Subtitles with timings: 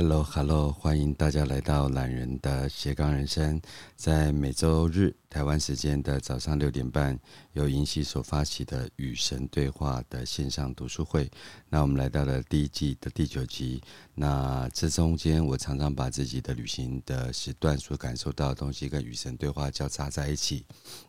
[0.00, 3.60] Hello，Hello，欢迎大家来到懒人的斜杠人生。
[3.96, 7.18] 在每周日台湾时间的早上六点半，
[7.54, 11.28] 由银溪所发起的与神对话的线上读书会。
[11.68, 13.82] 那我们来到了第一季的第九集。
[14.14, 20.64] 那这中间，我常常把自己的旅行的时段所感受到的东西跟与神对话交叉在一起。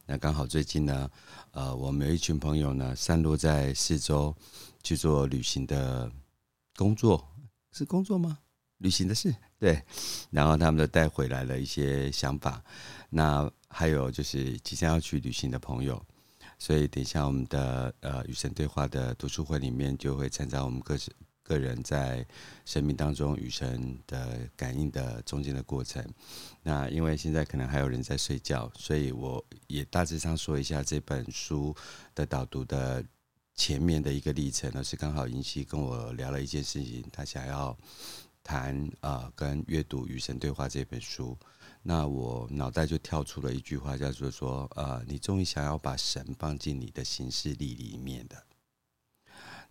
[0.07, 1.11] 那刚好最近呢，
[1.51, 4.35] 呃，我们有一群朋友呢，散落在四周
[4.81, 6.11] 去做旅行的
[6.75, 7.23] 工作，
[7.71, 8.39] 是工作吗？
[8.79, 9.81] 旅行的事，对，
[10.31, 12.61] 然后他们都带回来了一些想法。
[13.09, 16.01] 那还有就是即将要去旅行的朋友，
[16.57, 21.11] 所以等一下我们的呃与神对话的读书会里面，就会参照我们各自
[21.43, 22.25] 个人在
[22.63, 26.01] 生命当中与神的感应的中间的过程。
[26.63, 31.75] 那因为现在可能还有人在睡觉，所以我也大致上说一下这本书
[32.15, 33.03] 的导读的
[33.55, 37.77] 前面的一个历程，而是刚好银溪跟我聊了一件事情，他想要。
[38.43, 41.37] 谈呃，跟阅读《与神对话》这本书，
[41.83, 48.43] 那我脑袋就跳出了一句话，叫做说呃，你终于想要把神放进你的行事历里面的。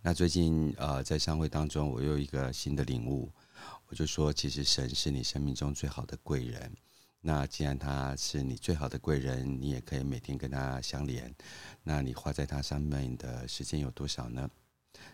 [0.01, 3.29] 那最近呃，在商会当中，我有一个新的领悟，
[3.87, 6.71] 我就说，其实神是你生命中最好的贵人。
[7.21, 11.35] 那既然他是你最好的贵人，你也可以每天跟他相连。
[11.83, 14.49] 那你花在他上面的时间有多少呢？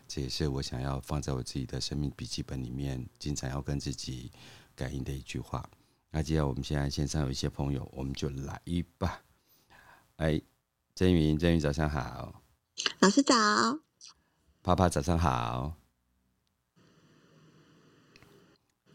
[0.08, 4.30] 这也是我想要放在我自己的生命笔记本里面，经常要跟自己
[4.74, 5.68] 感应的一句话。
[6.10, 8.60] 那既然我们现在线上有一些朋友，我们就来
[8.98, 9.22] 吧。
[10.16, 10.40] 哎，
[10.94, 12.42] 真云，真云，早上好。
[13.00, 13.34] 老师早。
[14.62, 15.74] 啪啪，早上好。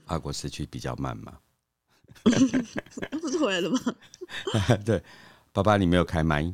[0.06, 1.40] 法国时区比较慢嘛？
[2.24, 3.80] 不是回来了吗？
[4.86, 5.02] 对，
[5.54, 6.54] 爸爸，你没有开麦。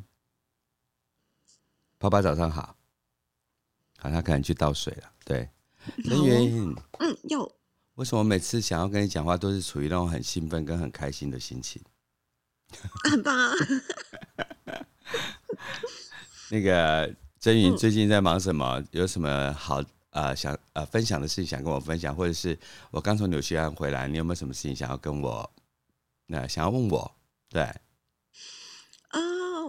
[1.98, 2.77] 爸爸，早上好。
[3.98, 5.12] 好，他可能去倒水了。
[5.26, 5.50] 对，
[6.06, 7.52] 曾云，嗯，有。
[7.96, 11.82] 为什么每次想要跟你讲话，都是处于那种很兴奋跟很开心的心情？
[13.10, 13.54] 很棒啊！
[16.52, 18.84] 那个真云最近在忙什么？
[18.92, 22.16] 有什么好呃想呃分享的事情想跟我分享？
[22.16, 22.58] 或者是
[22.92, 25.52] 我刚从纽西兰回来，你有没有什么事情想要跟我？
[26.28, 27.16] 那、呃、想要问我？
[27.50, 27.64] 对。
[27.64, 29.20] 啊，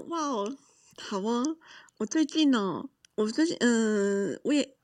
[0.09, 0.57] 哇哦，
[0.99, 1.45] 好啊！
[1.97, 2.91] 我最近哦。
[3.19, 4.77] 我最近嗯，我也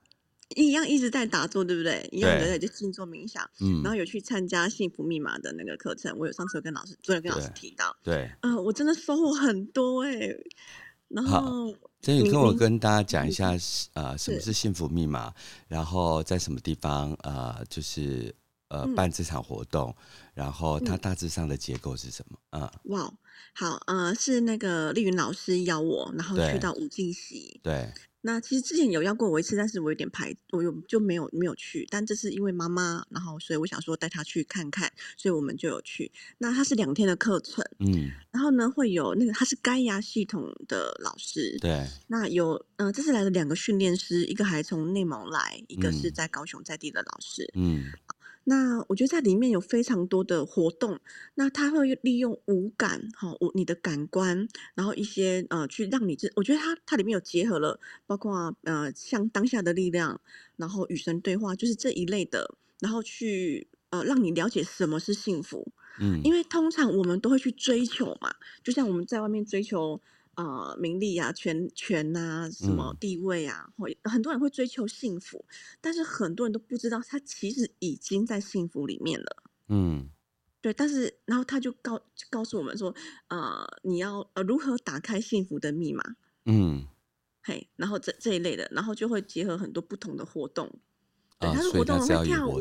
[0.56, 2.08] 一样一直在打坐，对不对？
[2.10, 6.12] 一样的在就静坐冥想，嗯，然后有去参加幸福密码的那个课程。
[6.18, 10.46] 我有上次有跟老师，昨天跟老师提到，对，嗯、呃，我真的收获很多哎、欸。
[11.08, 13.50] 然后，真宇跟我跟大家讲一下，
[13.92, 15.32] 呃，什么是幸福密码？
[15.68, 18.34] 然后在什么地方呃，就是
[18.74, 19.94] 呃办这场活动？
[20.34, 22.38] 然后它大致上的结构是什么？
[22.50, 23.12] 嗯，哇，
[23.54, 27.92] 好，呃，是那个丽云老师邀我，然后去到五净溪，对。
[28.26, 31.86] 那其实之前有邀过我一次，但是我有点排，我有就没有没有去。
[31.90, 36.10] 但这是因为妈妈，然后所以我想说带她去看看，所以我们就有去。
[36.38, 41.86] 那它是两天的课程，嗯，然后呢会有那个他是盖亚系统的老师，对。
[42.06, 47.92] 那有嗯、呃，这次来了两个训练师，一个还从内蒙来，一个是在高雄在地的老师，嗯。
[48.44, 51.00] 那我觉得在里面有非常多的活动，
[51.34, 60.20] 那他会利用五感，哈，五你的感官，然后一些呃，去让你这，我觉得它它里面有结合了，包括呃，像当下的力量，
[60.56, 70.00] 然后与神对话，就是这一类的，然后去呃，让你了解什么是幸福，嗯，因为通常我们都会去追求嘛，就像我们在外面追求。
[70.34, 75.44] 啊、呃，名利啊，权权啊，什么地位啊，或、嗯、很多人会追求幸福，
[75.80, 79.42] 但是很多人都不知道，他其实已经在幸福里面了。
[79.68, 80.10] 嗯，
[80.60, 80.72] 对。
[80.72, 82.00] 但是，然后他就告
[82.30, 82.94] 告诉我们说，
[83.28, 86.16] 呃，你要呃如何打开幸福的密码？
[86.44, 86.86] 嗯，
[87.42, 90.80] 嘿，然后这这一类的，然后就会结合很多不同的活动。
[91.38, 92.60] 对，它的活动会跳舞，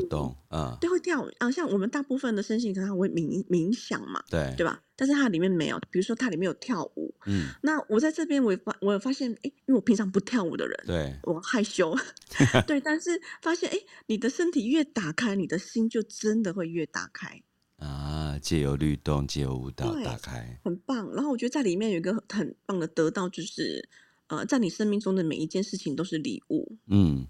[0.50, 1.50] 嗯，对，会跳舞啊。
[1.50, 4.82] 像我们大部分的身心，可能会冥冥想嘛，对，对吧？
[4.96, 7.48] 但是它里面没有，比如说它里面有跳舞，嗯。
[7.62, 11.96] 那我在这边，我发，我有发现，哎，因为我平常不跳舞的人，对，我害羞，
[12.66, 12.80] 对。
[12.80, 17.42] 但是发现，哎，你的身体越打开，你的心就真的会越打开
[17.78, 18.36] 啊。
[18.42, 21.12] 借由律动，借由舞蹈打开，很棒。
[21.14, 23.88] 然后我觉得在里面有一个很棒的得到，就是
[24.26, 27.28] 呃，在你生命中的每一件事情都是礼物，嗯，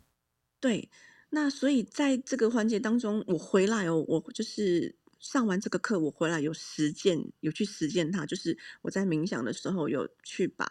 [0.59, 0.89] 对。
[1.35, 10.65] 那所以在这个环节当中，我回来哦，我就是上完这个课，我回来有实践，有去实践它，就是我在冥想的时候有去把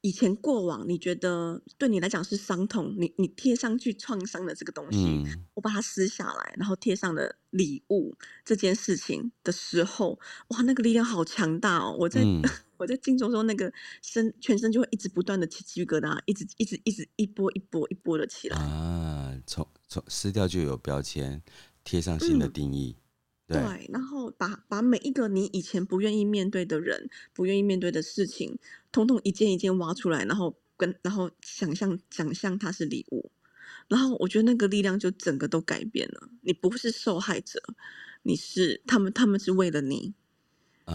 [0.00, 11.96] 以前过往你觉得对你来讲是伤痛，你你贴上去创伤的这个东西，嗯，我把它撕下来，然后贴上了礼物这件事情的时候，哇，那个力量好强大哦！
[11.98, 12.22] 我在。
[12.22, 12.42] 嗯
[12.78, 13.70] 我在静中中，那个
[14.00, 19.36] 身全身就会一直不断的起鸡皮疙瘩，一直一直一直一波一波一波的起来啊！
[19.46, 21.42] 从从撕掉就有标签，
[21.84, 22.96] 贴上新的定义。
[23.48, 28.58] 嗯、对，对，然后把把每一个你以前不愿意面对的人、不愿意面对的事情，
[28.92, 33.30] 统统一件一件挖出来，然后跟然后想象想象它是礼物，
[33.88, 36.28] 然后我觉得那个力量就整个都改变了。
[36.42, 37.60] 你不是受害者，
[38.22, 40.14] 你是他们，他们是为了你。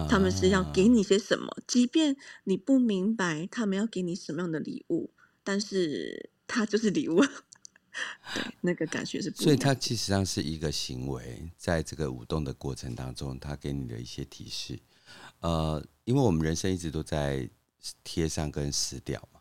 [0.10, 1.48] 他们是要给你些什么？
[1.68, 5.12] 即便你不明白他们要给你什么样的礼物，
[5.44, 7.22] 但是它就是礼物。
[8.34, 9.44] 对，那个感觉是不。
[9.44, 14.80] 所以它其实上是一个行为，在这个舞动的过程当中，它给你的一些提示。
[15.42, 17.48] 呃，因为我们人生一直都在
[18.04, 19.40] 贴上跟撕掉嘛，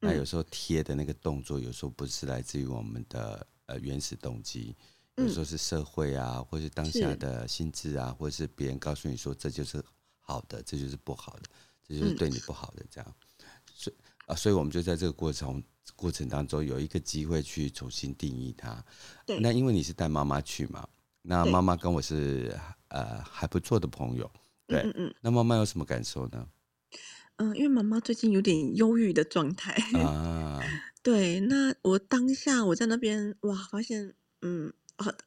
[0.00, 4.74] 那有时候贴的那个动作，有时候不是来自于我们的呃原始动机。
[5.16, 9.82] 有时候是社会啊，或是当下的心智啊，或者是别人告诉你说，这就是
[10.20, 11.42] 好的，这就是不好的，
[11.86, 13.14] 这就是对你不好的，这样。
[13.74, 15.62] 所以啊，所以我们就在这个过程
[15.94, 18.82] 过程当中有一个机会去重新定义它。
[19.26, 19.38] 对。
[19.38, 20.88] 那因为你是带妈妈去嘛，
[21.20, 24.30] 那妈妈跟我是呃还不错的朋友。
[24.66, 24.80] 对。
[24.80, 25.14] 嗯嗯。
[25.20, 26.48] 那妈妈有什么感受呢？
[27.36, 30.58] 嗯，因为妈妈最近有点忧郁的状态啊。
[31.02, 31.38] 对。
[31.40, 34.72] 那我当下我在那边哇，发现嗯。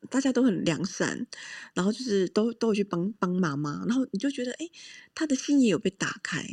[0.10, 1.28] 大家都很良善，
[1.74, 4.70] 然后就是都都会去帮帮妈妈，然后你就觉得，哎，
[5.14, 6.44] 他的心也有被打开，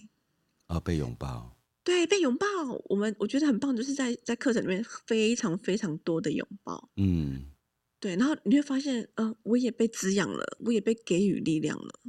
[0.66, 2.46] 啊，被拥抱，对，被拥抱，
[2.86, 7.46] 我们我觉得很棒，就是在在课程里面非常非常多的拥抱，嗯，
[8.00, 12.00] 对，然后你会发现，呃，我也被滋养了，我也被给予力量了。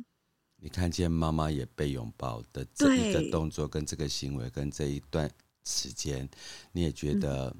[0.57, 5.29] 你看见妈妈也被拥抱的这一个动作，跟这个行为，跟这一段
[5.65, 6.29] 时间，
[6.71, 7.53] 你也觉得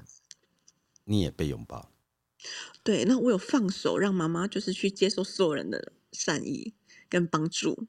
[1.04, 1.93] 你也被拥抱。
[2.82, 6.74] 对，那我有放手，让妈妈就是去接受所有人的善意
[7.08, 7.86] 跟帮助。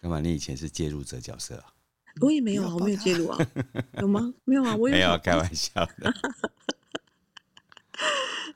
[0.00, 0.20] 干嘛？
[0.20, 1.74] 你以前是介入者角色啊？
[2.20, 3.38] 我也没有啊，我没有介入啊，
[4.00, 4.34] 有吗？
[4.44, 6.12] 没有啊，我也没有开玩 笑的。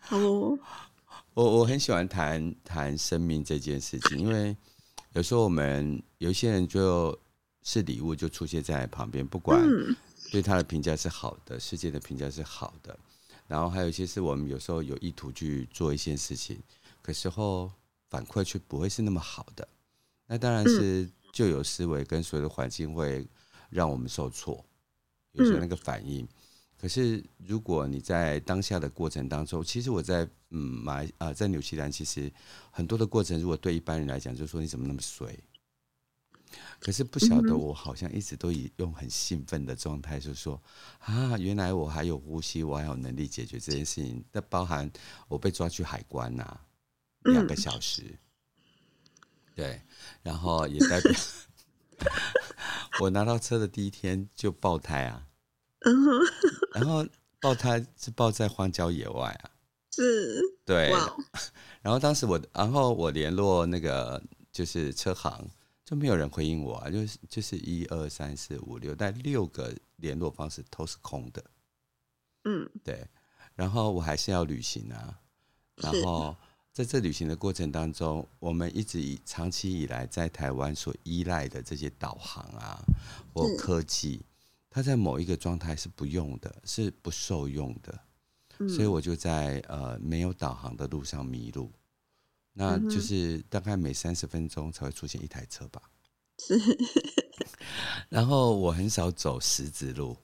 [0.01, 0.59] 好哦，
[1.35, 4.57] 我我很喜欢谈谈生命这件事情，因为
[5.13, 7.19] 有时候我们有一些人就
[7.63, 9.63] 是礼物就出现在旁边，不管
[10.33, 12.99] 对他的评价是好的，世界的评价是好的。
[13.47, 16.59] 然后还有一些是我们有时候有意图去做一些事情，
[17.03, 17.71] 可时候
[18.09, 19.67] 反馈却不会是那么好的。
[20.27, 23.27] 那当然是旧有思维跟所有的环境会
[23.69, 24.65] 让我们受挫，
[25.33, 26.27] 有时候那个反应。
[26.81, 32.31] 可是如果你在当下的过程当中，其实我在嗯马啊在纽西兰，其实
[32.71, 35.39] 很多的过程，如果对一般人来讲，就是说你怎么那么衰？
[36.81, 40.61] 可是不晓得，我好像一直都以用很兴奋的状态，就是说
[40.99, 44.23] 啊，原来我还有呼吸，我还有能力解决这件事情。
[44.33, 44.91] 那包含
[45.29, 46.61] 我被抓去海关呐、啊，
[47.23, 48.03] 两个小时，
[49.55, 49.81] 对，
[50.23, 51.13] 然后也代表
[53.01, 55.27] 我拿到车的第一天就爆胎啊，
[56.75, 57.07] 然后
[57.41, 59.51] 爆胎是爆在荒郊野外啊，
[59.97, 60.93] 是，对，
[61.81, 64.23] 然后当时我，然后我联络那个
[64.53, 65.49] 就是车行。
[65.85, 71.45] 就没有人回应我啊，就是就是一二三四五六，但六个联络方式都是空的。
[72.45, 73.07] 嗯，对。
[73.55, 75.21] 然后我还是要旅行啊。
[75.77, 76.35] 然后
[76.73, 82.83] 在这旅行的过程当中，我们一直以长期以来在台湾所依赖的这些导航啊
[83.33, 84.25] 或科技，
[84.71, 88.01] 它在某一个状态是不用的，是不受用的。
[88.69, 91.71] 所以我就在呃没有导航的路上迷路。
[92.57, 95.83] 那就是大概每三十分钟才会出现一台车吧。
[96.39, 96.57] 是。
[98.09, 100.17] 然后我很少走石子路，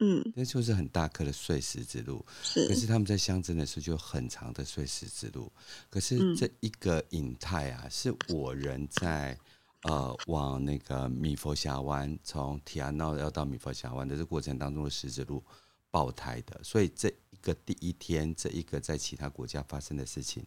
[0.00, 2.24] 嗯，那就是很大颗的碎石子路。
[2.42, 2.68] 是。
[2.68, 5.50] 可是他们在乡镇的时候就很长的碎石子路。
[5.88, 9.38] 可是这一个影态啊，是我人在
[9.82, 15.42] 呃往那个米佛峡湾，从提亚诺要到米佛峡湾的这过程当中的石子路
[15.90, 16.60] 爆胎的。
[16.62, 20.44] 所以这一个第一天，这一个在其他国家发生的事情。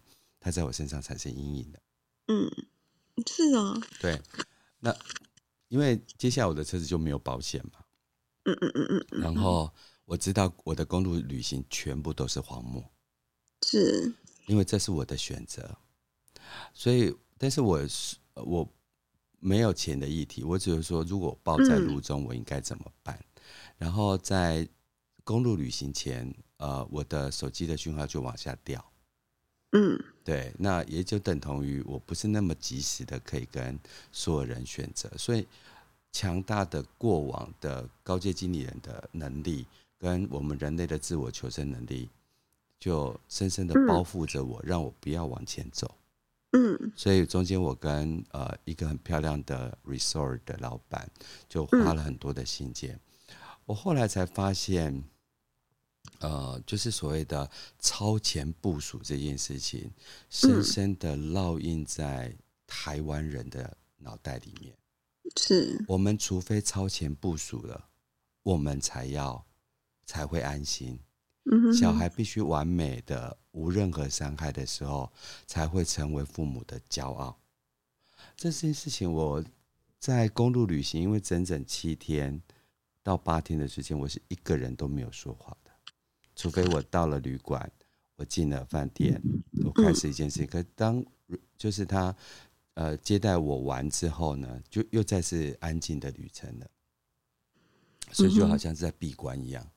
[0.48, 1.82] 他在我身上产生阴影的，
[2.28, 2.50] 嗯，
[3.26, 4.18] 是啊，对，
[4.80, 4.96] 那
[5.68, 7.84] 因为接下来我的车子就没有保险嘛，
[8.46, 9.70] 嗯嗯嗯嗯，然后
[10.06, 12.82] 我知道我的公路旅行全部都是荒漠，
[13.66, 15.78] 是，因为这是我的选择，
[16.74, 18.74] 所以，但是我是我
[19.40, 23.18] 没有钱的议题，我只是说，如果抱在路中，我应该怎么办？
[23.18, 23.42] 嗯、
[23.80, 24.66] 然后在
[25.26, 28.94] 公路旅行前，呃，我的手机的讯号就往下掉。
[29.74, 33.80] 嗯，对，那也就等同于我不是那么及时的可以跟
[34.12, 35.48] 所有人选择，所以
[36.12, 39.66] 强大的过往的高阶经理人的能力，
[39.98, 42.10] 跟我们人类的自我求生能力，
[42.78, 45.96] 就深深的包覆着我，让我不要往前走。
[46.52, 51.10] 嗯，所以中间我跟呃一个很漂亮的 resort 的老板，
[51.48, 53.00] 就花了很多的心间。
[53.66, 55.02] 我后来才发现，
[56.20, 59.92] 呃，就是所谓的超前部署这件事情，
[60.30, 64.76] 深深的烙印在台湾人的脑袋里面。
[65.36, 67.90] 是我们除非超前部署了，
[68.44, 69.46] 我们才要
[70.06, 71.00] 才会安心。
[71.74, 75.10] 小孩必须完美的、无任何伤害的时候，
[75.46, 77.40] 才会成为父母的骄傲。
[78.36, 79.42] 这件事情，我
[79.98, 82.42] 在公路旅行，因为整整七天
[83.02, 85.72] 到八天的时间，我是一个人都没有说话的，
[86.38, 87.70] 除非我到了旅馆，
[88.16, 89.20] 我进了饭店，
[89.66, 90.48] 我开始一件事情。
[90.48, 91.04] 可当
[91.58, 92.16] 就是他
[92.76, 96.68] 呃接待我完之后呢，就又再次安静的旅程了，
[98.12, 99.68] 所以就好像是在闭关一样。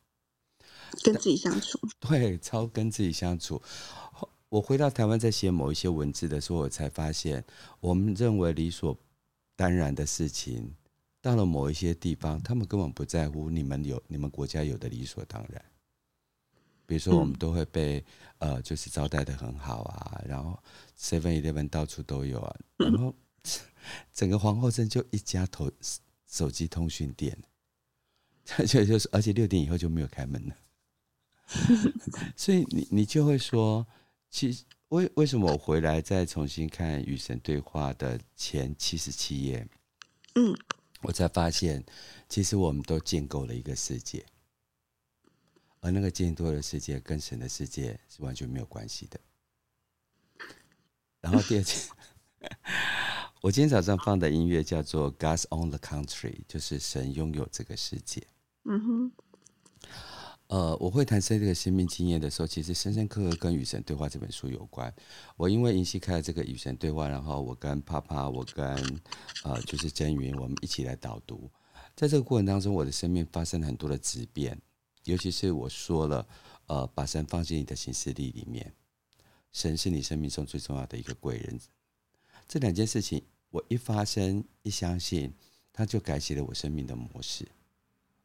[1.03, 3.63] 跟自己相处，对，超跟自己相处。
[4.51, 7.43] 我回到台湾，在写某一些文字的时候，我才发现，
[7.81, 8.95] 我们认为理所
[9.57, 10.75] 当然的事情，
[11.23, 13.49] 到了某一些地方，他们根本不在乎。
[13.49, 15.65] 你们有你们国家有的理所当然，
[16.91, 18.05] 比如说，我们都会被、
[18.39, 20.61] 嗯、呃，就是招待的很好啊，然后
[20.99, 23.15] Seven Eleven 到处都有啊，然后
[24.13, 25.71] 整个皇后镇就一家投
[26.27, 27.39] 手机通讯店，
[28.59, 30.57] 而且就是，而且六点以后就没有开门了。
[32.35, 33.87] 所以你你就会说，
[34.29, 39.65] 其实为为什么我回来再重新看《与神对话》的前七十七页，
[40.35, 40.53] 嗯，
[41.03, 41.85] 我才发现，
[42.29, 44.27] 其实我们都建构了一个世界，
[45.81, 49.21] 而那个见多的世界跟神的世界是完全没有关系的。
[51.21, 51.77] 然后第二件，
[53.43, 58.27] 我今天早上放的音乐叫做《God's Own the Country》，就是神拥有这个世界。
[58.65, 59.13] 嗯哼。
[60.49, 64.93] 呃，我会谈这个生命经验的时候，其实深深刻刻跟《与神对话》这本书有关。
[65.37, 68.67] 我因为银溪开了这个《与神对话》，然后我跟帕帕，我跟
[69.45, 71.49] 呃就是真云，我们一起来导读。
[71.95, 74.61] 在这个过程当中，我的生命发生了很多的质变，
[75.05, 76.27] 尤其是我说了，
[76.67, 78.73] 呃，把神放进你的行事历里面，
[79.53, 81.59] 神是你生命中最重要的一个贵人。
[82.47, 85.33] 这两件事情，我一发生一相信，
[85.73, 87.49] 它就改写了我生命的模式，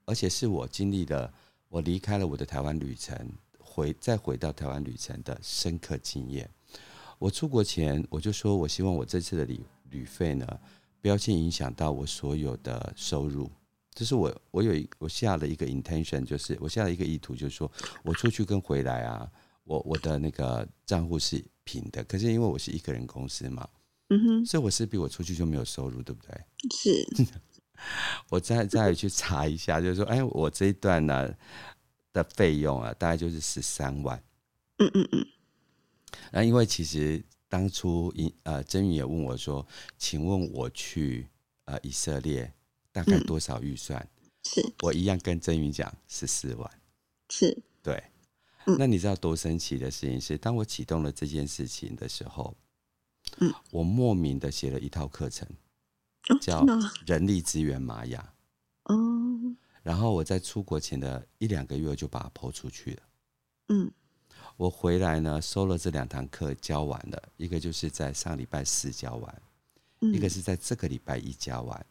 [0.05, 1.33] 而且是我经历了。
[1.67, 3.29] 我离开了我的台湾旅程，
[3.59, 6.49] 回再回到台湾旅程的深刻经验。
[7.17, 10.59] 我出国前我就说，我希望我这次的旅旅费呢，
[11.01, 13.49] 不要去影响到我所有的收入。
[13.95, 17.71] 这是我我有一我下了一个 intention，就是我下了一个意图，就是说
[18.03, 19.31] 我出去跟回来啊，
[19.63, 22.03] 我我的那个账户是平的。
[22.03, 23.67] 可是因为我是一个人公司嘛，
[24.09, 26.35] 嗯哼，所以我势必我出去就没有收入，对不对？
[26.71, 27.25] 是。
[28.29, 31.33] 我再再去查一下，就是说，哎，我这一段呢
[32.13, 34.21] 的费用啊，大概就是十三万。
[34.77, 35.25] 嗯嗯嗯。
[36.31, 39.65] 那因为其实当初呃，真宇也问我说，
[39.97, 41.27] 请问我去
[41.65, 42.51] 呃以色列
[42.95, 43.99] 大概多少预算？
[43.99, 44.09] 嗯、
[44.45, 46.71] 是我一样跟真宇讲十四万。
[47.29, 47.61] 是。
[47.83, 48.01] 对。
[48.67, 52.55] 嗯、那你知道多神奇的事情是，当我启动了这件事情的时候，
[53.39, 55.45] 嗯，我莫名的写了一套课程。
[56.41, 56.65] 叫
[57.05, 58.33] 人力资源玛雅
[58.85, 58.95] 哦，
[59.83, 63.03] 然后我在出国前的一两个月就把它抛出去了。
[63.69, 63.91] 嗯，
[64.57, 69.41] 我回来呢，收了这两堂课教完了，一个就是在上礼拜四教完，
[69.99, 71.85] 一个是在这个礼拜一教完。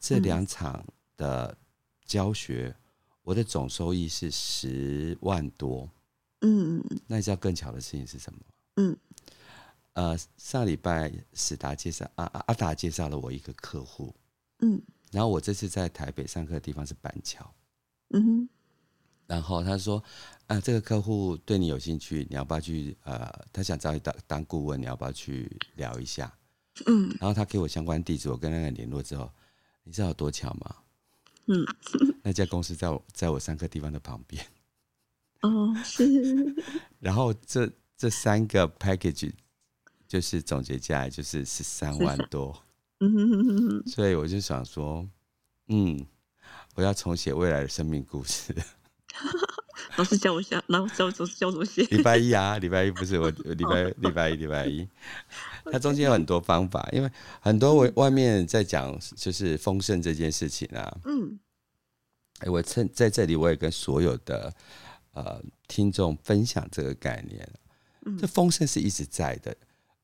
[0.00, 0.84] 这两场
[1.16, 1.56] 的
[2.04, 2.74] 教学，
[3.22, 5.88] 我的总收益是十万多。
[6.40, 8.40] 嗯，那你知道更巧的事情是什么？
[8.76, 8.96] 嗯。
[9.94, 14.14] 呃，上礼拜史达介绍阿阿达介绍了我一个客户，
[14.60, 14.80] 嗯，
[15.10, 17.52] 然后我这次在台北上课的地方是板桥，
[18.10, 18.48] 嗯哼，
[19.26, 20.02] 然后他说，
[20.46, 22.96] 啊，这个客户对你有兴趣，你要不要去？
[23.02, 26.32] 呃，他想找你当当顾问，你要不要去聊一下？
[26.86, 29.30] 嗯，然后他给我相关地址，我跟那个联络之后，
[29.90, 30.76] 你知道有多巧吗？
[31.46, 31.66] 嗯，
[32.22, 34.46] 那家公司在我在我上课地方的旁边，
[35.40, 36.54] 哦，是，
[37.00, 39.32] 然后这这三个 package。
[40.06, 42.52] 就是总结下来就是十三万多，
[43.86, 45.08] 所以我就想说，
[45.68, 46.04] 嗯，
[46.74, 48.52] 我要重写未来的生命故事。
[49.96, 51.82] 老师教我下，然后教教教我写。
[51.84, 54.88] 礼拜一啊，礼拜一不是我礼拜礼拜一礼拜一，
[55.70, 57.10] 它中间有很多方法，因为
[57.40, 60.98] 很多外外面在讲就是丰盛这件事情啊。
[61.04, 61.38] 嗯，
[62.38, 64.52] 哎，我趁在这里我也跟所有的
[65.12, 67.48] 呃听众分享这个概念，
[68.18, 69.56] 这丰盛是一直在的。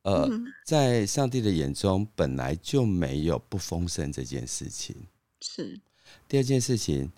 [0.02, 0.30] 呃，
[0.64, 4.94] 在上帝的眼中，本来就没有不丰盛这件事情。
[5.40, 5.80] 是。
[6.28, 7.10] 第二件事情，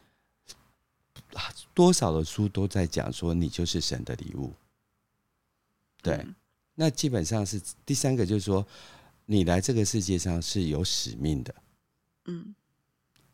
[1.75, 4.52] 多少的书都在讲说，你就是神的礼物。
[6.02, 6.14] 对。
[6.16, 6.35] 嗯、
[6.75, 8.66] 那基本上是第三个，就是说，
[9.26, 11.54] 你来这个世界上是有使命的。
[12.26, 12.54] 嗯。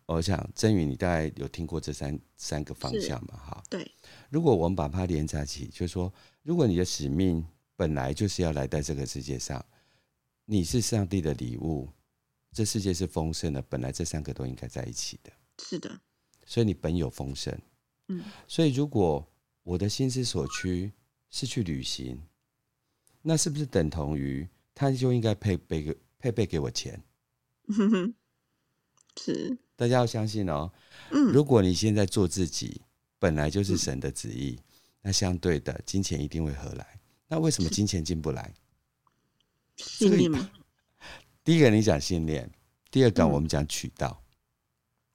[0.06, 3.38] 我想真宇，你大概有听过这三三个方向嘛？
[3.38, 3.90] 哈，对。
[4.28, 7.42] 如果我们把它连在一起，就是说，如果你的使命
[7.74, 9.64] 本来就是要来到这个世界上，
[10.44, 11.88] 你是上帝的礼物，
[12.52, 15.32] 这世界是丰盛的，本来这三个都应该在一起的。
[15.62, 15.98] 是的。
[16.44, 17.58] 所以你本有丰盛。
[18.08, 18.24] 嗯。
[18.46, 19.26] 所以如果
[19.62, 20.92] 我的心之所趋
[21.30, 22.20] 是去旅行，
[23.22, 27.02] 那是不是等同于他就应该配备个配备给我钱？
[29.20, 29.56] 是。
[29.76, 30.70] 大家要相信哦。
[31.10, 31.32] 嗯。
[31.32, 32.82] 如果你现在做自己。
[33.16, 34.64] 本来就是神的旨意，嗯、
[35.00, 37.00] 那相对的金钱一定会何来？
[37.26, 38.52] 那为什么金钱进不来？
[39.78, 40.50] 信念吗？
[41.42, 42.50] 第一个你讲信念，
[42.90, 44.22] 第二个我们讲渠道。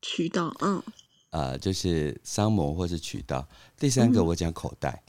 [0.02, 0.82] 渠道，嗯，
[1.32, 3.48] 呃，就是商模或是渠道。
[3.78, 5.04] 第三个我讲口袋。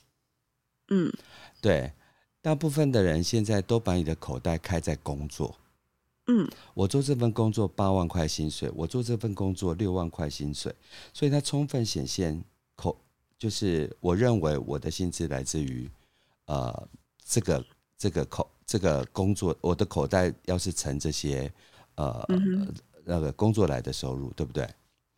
[0.89, 1.13] 嗯，
[1.61, 1.93] 对，
[2.43, 5.57] 大部分的人现在都把你的口袋开在工作。
[6.27, 10.75] 嗯，我做这份工作八万块薪水，我做这份工作六万块薪水，
[11.13, 12.43] 所以它充分显现。
[12.77, 12.97] 口
[13.39, 15.91] 就是我认为我的薪资来自于，
[16.47, 16.89] 呃，
[17.23, 17.63] 这个
[17.99, 21.53] 这个口这个工作，我的口袋要是存这些，
[21.97, 22.73] 呃，嗯、
[23.05, 24.67] 那个工作来的收入，对不对？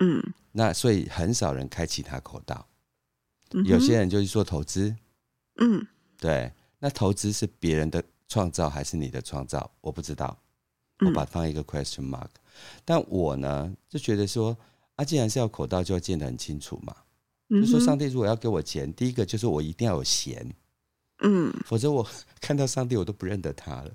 [0.03, 0.35] 嗯。
[0.51, 2.69] 那所以很少人开其他口道，
[3.53, 4.95] 嗯、有些人就是做投资，
[5.61, 5.87] 嗯，
[6.19, 6.53] 对。
[6.79, 9.71] 那投资是别人的创造还是你的创造？
[9.81, 10.37] 我不知道，
[10.99, 12.27] 我把它放一个 question mark。
[12.27, 12.41] 嗯、
[12.85, 14.57] 但我呢就觉得说，
[14.97, 16.95] 啊，既然是要口道，就要见得很清楚嘛。
[17.49, 20.55] 就说上帝如果要给我钱，第一个就是我一定要有闲，
[21.23, 22.07] 嗯，否则我
[22.41, 23.95] 看到上帝我都不认得他了。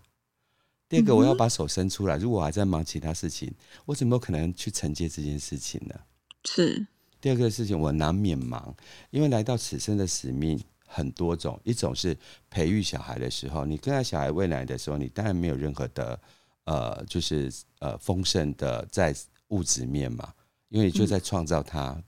[0.89, 3.53] 第二个我要把手伸出来，如果我还在忙其他事情，
[3.85, 5.95] 我怎么有可能去承接这件事情呢？
[6.45, 6.85] 是。
[7.19, 8.75] 第二个事情我难免忙，
[9.09, 12.15] 因为来到此生的使命很多种，一种是
[12.49, 16.19] 培育小孩的时候，你跟他小孩未来的时候，你当然没有任何的
[16.65, 19.15] 呃，就是呃丰盛的在
[19.49, 20.33] 物质面嘛，
[20.69, 22.01] 因为你就在创造他。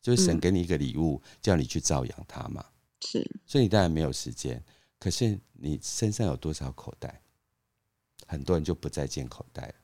[0.00, 2.66] 就是神给你一个礼物，嗯、叫你去照养他嘛。
[3.06, 4.60] 是，所以你当然没有时间。
[4.98, 7.21] 可是你身上有多少口袋？
[8.32, 9.74] 很多人就不再见口袋了。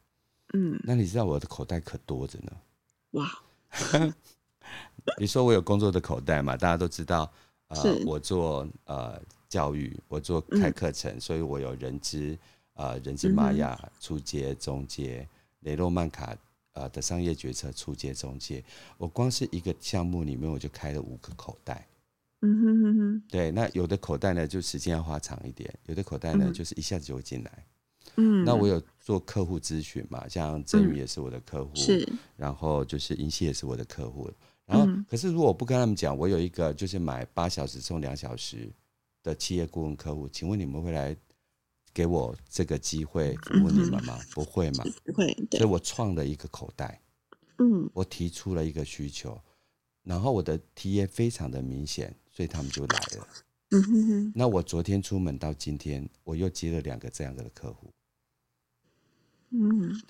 [0.55, 2.53] 嗯，那你知道我的口袋可多着呢。
[3.11, 3.31] 哇！
[5.19, 6.57] 你说我有工作的口袋嘛？
[6.57, 7.31] 大家都知道。
[7.69, 12.39] 呃，我做呃教育，我做开课程，嗯、所以我有人资
[12.73, 15.29] 呃人资玛雅初阶、中阶、
[15.61, 16.37] 雷诺曼卡。
[16.75, 18.65] 呃的商业决策初阶中阶，
[18.99, 21.85] 我光是一个项目里面我就开了五个口袋。
[22.41, 27.67] 嗯哼哼哼，对，那有的口袋呢就时间要花长一点，有的口袋呢、嗯、就是一下子就会进来。
[28.19, 31.73] 嗯，那我有做客户咨询嘛，像振宇也是我的客户，
[32.37, 34.31] 然后就是银溪也是我的客户，
[34.67, 38.71] 然后、嗯、可是如果我不跟他们讲，我有一个就是买八小时送两小时
[39.23, 41.17] 的企业顾问客户，请问你们会来？
[41.95, 44.17] 给我这个机会服务你们吗？
[44.33, 44.85] 不会嘛？
[45.05, 45.35] 不会。
[45.53, 47.01] 所以我创了一个口袋，
[47.57, 49.41] 嗯，我提出了一个需求，
[50.05, 53.29] 然后我的 TA 非常的明显，所以他们就来了。
[53.71, 54.33] 嗯哼哼。
[54.33, 57.91] 那我昨天出门到今天，我又接了两个这样的客户。
[59.51, 60.01] 嗯，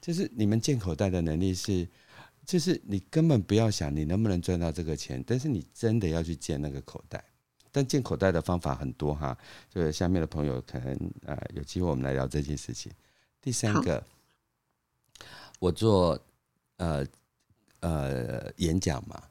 [0.00, 1.86] 就是你们建口袋的能力是，
[2.44, 7.24] 就是你根本不要想你能不能赚到这个钱，但是你真的要去建那个口袋。
[7.74, 9.36] 但建口袋的方法很多哈，
[9.70, 12.92] 就是下面的朋友可能呃有机会我们来聊这件事情。
[13.40, 14.04] 第三个，
[15.58, 16.22] 我做
[16.76, 17.06] 呃
[17.80, 19.22] 呃演讲嘛，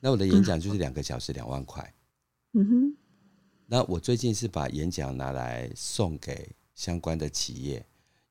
[0.00, 1.94] 那我的演讲就是两个小时两万块。
[2.52, 2.96] 嗯哼。
[3.66, 7.84] 那我最近是把演讲拿来送给相关的企业，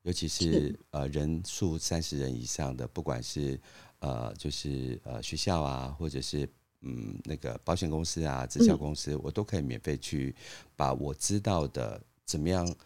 [0.04, 3.60] 尤其是，是呃人数三十人以上的，不管是
[3.98, 6.48] 呃就是呃学校啊，或者是。
[6.86, 10.36] 嗯，那个保险公司啊，直销公司，嗯、我都可以免费去
[10.76, 12.76] 把我知道的怎么样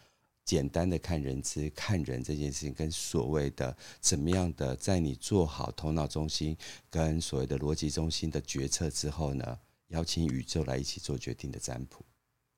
[0.45, 6.55] 简单的看人资、看人这件事情，跟所谓的怎么样的在你做好头脑中心
[6.89, 11.99] 跟所谓的逻辑中心的决策之后呢，邀请宇宙来一起做决定的占卜。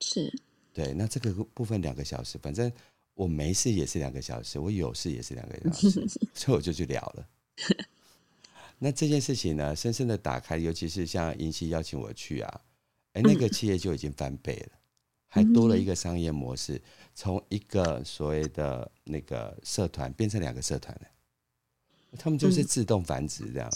[0.01, 0.31] 是，
[0.71, 2.71] 对，那这个部分两个小时，反正
[3.21, 7.27] 我没事也是两个小时，我有事也是两个小时， 所以我就去聊了。
[8.79, 12.61] 那这件事情呢，深深的打开，尤其是像银溪邀请我去啊，
[13.13, 14.79] 哎，那个企业就已经翻倍了，
[15.27, 16.81] 还多了一个商业模式，
[17.13, 23.69] 从一个所谓的那个社团变成两个社团了，他们就是自动繁殖这样，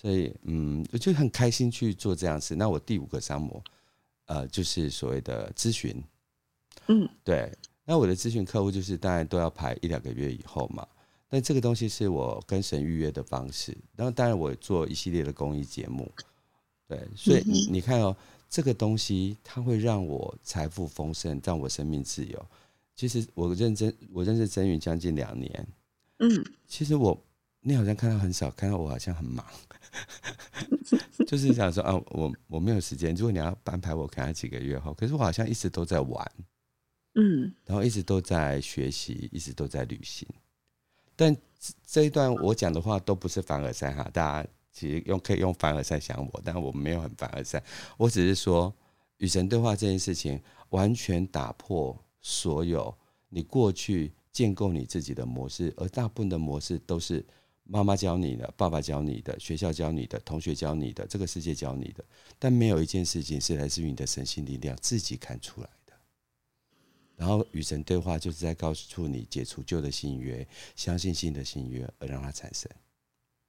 [0.00, 2.54] 所以嗯，我就很开心去做这样事。
[2.54, 3.60] 那我第五个商模，
[4.26, 6.00] 呃，就是所谓的咨询，
[6.86, 7.52] 嗯，对，
[7.86, 10.86] 那我的咨询客户就是当然都要排一两个月以后嘛。
[11.28, 16.08] 但这个东西是我跟神预约的方式，然后当然我做一系列的公益节目，
[16.86, 18.16] 对，所以你你看哦，
[18.48, 22.46] 这个东西它会让我财富丰盛，让我生命自由。
[22.94, 25.66] 其实我认真，我认识真宇将近两年，
[26.20, 27.20] 嗯，其实我
[27.60, 29.44] 你好像看到很少，看到我好像很忙，
[31.26, 33.12] 就是想说啊，我我没有时间。
[33.16, 36.32] 如果你要安排我，可能几个月后，可是我好像一直都在玩，
[37.16, 40.28] 嗯，然后一直都在学习，一直都在旅行。
[41.16, 41.34] 但
[41.86, 47.62] 这一段我讲的话都不是凡尔赛哈，大家其实用可以用凡尔赛想我，但我没有很凡尔赛，
[47.96, 48.70] 我只是说
[49.16, 52.94] 与神对话这件事情完全打破所有
[53.30, 57.24] 你过去建构你自己的模式，而大部分的模式都是
[57.64, 62.04] 妈妈教你的、爸爸教你的、学校教你的、同学教你的、这个世界教你的，
[62.38, 65.68] 但没有一件事情是来自于你的神性力量自己看出来。
[67.16, 72.70] 然后与神对话，就是在告诉你解除旧的信约，相信新的信约，而让它产生，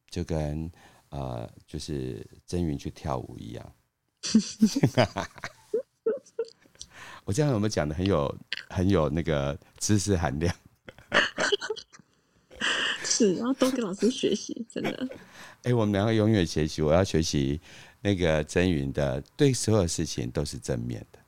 [0.10, 0.72] 就跟
[1.10, 3.74] 呃，就是真云去跳舞一样。
[7.26, 8.34] 我这样有没有讲的很有
[8.70, 10.56] 很有那个知识含量？
[13.04, 15.10] 是，然后多跟老师学习，真的。
[15.64, 17.60] 哎、欸，我们两个永远学习，我要学习
[18.02, 21.20] 那个真云的，对所有事情都是正面的。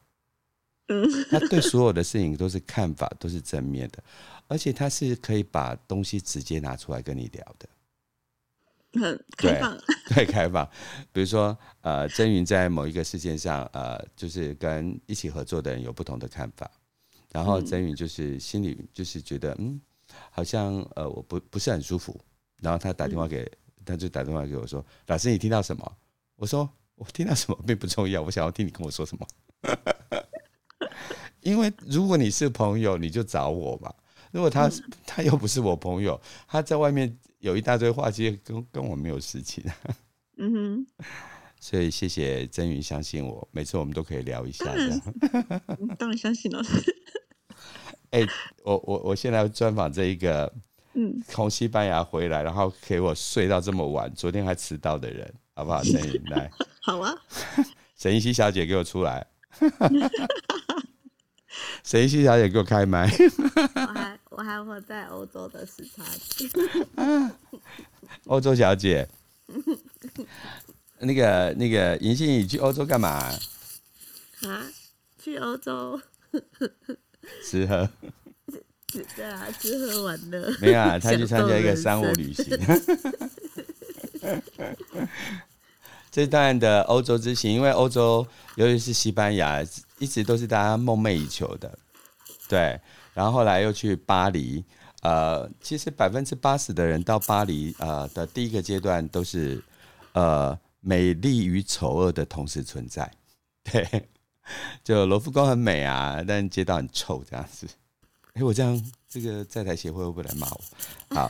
[1.30, 4.04] 他对所有的事情都是看法都是正面的，
[4.48, 7.70] 而且他是可以把东西直接拿出来跟你聊的，
[9.00, 9.78] 很开放，
[10.10, 10.68] 对，对开放。
[11.12, 16.70] 比如说，呃，真云在某一个事件上，呃，就是跟一起合作的人有不同的看法，
[17.32, 19.80] 然后真云就是心里就是觉得，嗯，
[20.32, 22.20] 好像呃我不不是很舒服，
[22.58, 23.50] 然后他打电话给，
[23.86, 25.98] 他就打电话给我说，老师你听到什么？
[26.36, 29.28] 我说我听到什么并不重要，我想要听你跟我说什么。
[31.42, 33.94] 因为如果你是朋友，你就找我嘛。
[34.32, 39.64] 如果他、嗯、他又不是我朋友，他在外面有一大堆话，其实跟跟我没有事情。
[40.38, 40.88] 嗯哼。
[41.62, 44.64] 所以谢谢真云相信我，每次我们都可以聊一下。
[44.64, 45.02] 当然，
[45.98, 46.64] 当然相信了。
[48.12, 48.28] 哎、欸，
[48.64, 50.50] 我我我现在要专访这一个，
[50.94, 55.84] 嗯，从西班牙回来，然后给我睡到这么晚，昨天还迟到的人，好不好？
[55.84, 56.50] 真云来。
[56.82, 57.14] 好啊。
[57.98, 59.28] 沈一希小姐，给我出来。
[61.84, 63.10] 谁西小姐给我开麦？
[63.76, 66.04] 我还我还活在欧洲的时差。
[68.26, 69.08] 欧洲小姐，
[71.00, 73.10] 那个那个银杏，你去欧洲干嘛？
[74.44, 74.66] 啊？
[75.22, 76.00] 去欧洲
[77.44, 77.90] 吃喝？
[79.16, 80.52] 对啊，吃喝玩乐。
[80.62, 82.46] 没有啊，他去参加一个商务旅行。
[86.12, 89.62] 这段的欧洲之行，因为欧洲，尤其是西班牙，
[90.00, 91.78] 一直都是大家梦寐以求的，
[92.48, 92.80] 对。
[93.14, 94.64] 然后后来又去巴黎，
[95.02, 99.62] 呃，其实百分之八十的人到巴黎，呃的第一个阶段都是，
[100.14, 103.12] 呃，美丽与丑恶的同时存在，
[103.64, 104.10] 对。
[104.84, 107.68] 就罗浮宫很美啊，但街道很臭，这样子。
[108.34, 110.62] 哎，我这样，这个在台协会会不会来骂我？
[111.16, 111.28] 好，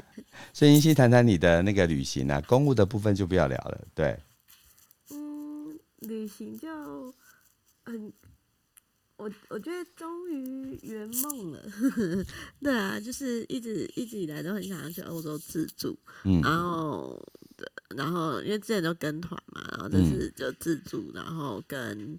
[0.52, 3.88] 所以英熙谈谈你的那个旅行啊，公务的部分就不要聊了。
[3.94, 4.20] 对，
[5.08, 6.68] 嗯，旅行就
[7.84, 8.12] 很，
[9.16, 11.64] 我我觉得终于圆梦了。
[12.60, 17.26] 对啊，就是一直一直以来都很想要去欧洲自助，嗯，然后
[17.96, 22.18] 然后因为之前都跟团嘛，然后这次就自助，然后跟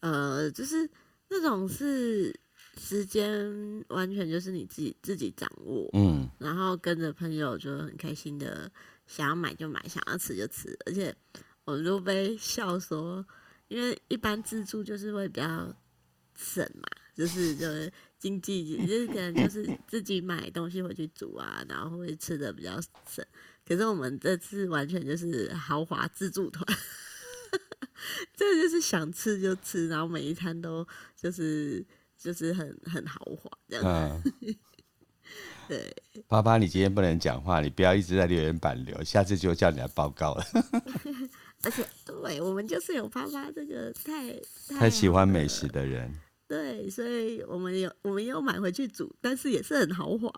[0.00, 0.88] 呃，就是
[1.28, 2.34] 那种是。
[2.78, 8.70] 时间完全就是你自己自己掌握，嗯，然后跟着朋友就很开心的，
[9.06, 11.14] 想要买就买，想要吃就吃，而且
[11.64, 13.26] 我都被笑说，
[13.66, 15.74] 因为一般自助就是会比较
[16.36, 23.24] 省嘛，就是就是经济，就是可能就是自己买东西回去煮啊，然后会吃的比较省。
[23.66, 26.64] 可是我们这次完全就是豪华自助团，
[28.34, 30.86] 这就是想吃就吃，然后每一餐都
[31.16, 31.84] 就是。
[32.18, 34.56] 就是很很豪华这样子，嗯、
[35.68, 35.96] 对。
[36.26, 40.44] 爸爸，你今天不能讲话，你不要一直在留言板留，下次就叫你来报告了。
[41.62, 44.32] 而且，对我们就是有爸爸这个太
[44.68, 46.12] 太，太喜欢美食的人。
[46.46, 50.32] 对，所以我们有我们有买回去煮，但是也是很豪华。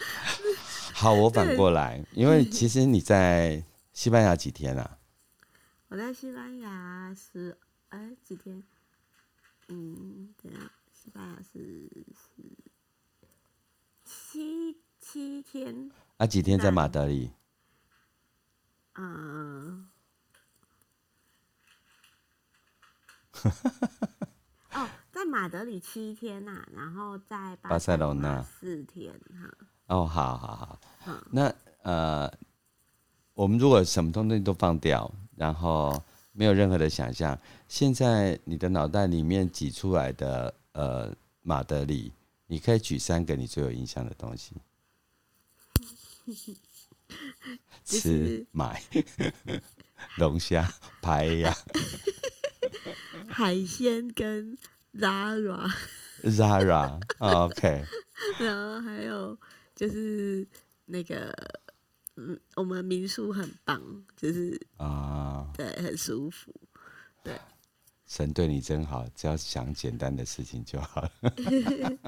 [0.94, 4.98] 好，我反过来，因为其实你在西班牙几天啊？
[5.88, 7.56] 我在西班牙是
[7.88, 8.62] 哎几天？
[9.68, 10.70] 嗯，对啊。
[11.02, 12.42] 西班牙是是
[14.04, 17.30] 七七天，啊，几天在马德里？
[18.96, 19.88] 嗯，
[24.72, 29.56] 哦，在马德里七天呐、啊，然后在巴塞罗那四天哈。
[29.86, 32.30] 哦，好好好，嗯、那呃，
[33.32, 40.54] 我们如果什么东西都放掉，然后没有任何的想象，现在你的脑袋里面挤出来的。
[40.72, 42.12] 呃，马德里，
[42.46, 44.54] 你可以举三个你最有印象的东西。
[47.84, 48.80] 吃买
[50.18, 51.52] 龙虾、排呀、
[53.28, 54.56] 海鲜跟
[54.94, 55.68] Zara。
[56.22, 57.84] Zara，OK。
[58.38, 59.36] 然后还有
[59.74, 60.46] 就是
[60.84, 61.34] 那个，
[62.16, 63.82] 嗯，我们民宿很棒，
[64.16, 66.54] 就是啊，对，很舒服，
[67.24, 67.36] 对。
[68.10, 71.12] 神对你真好，只要想简单的事情就好了。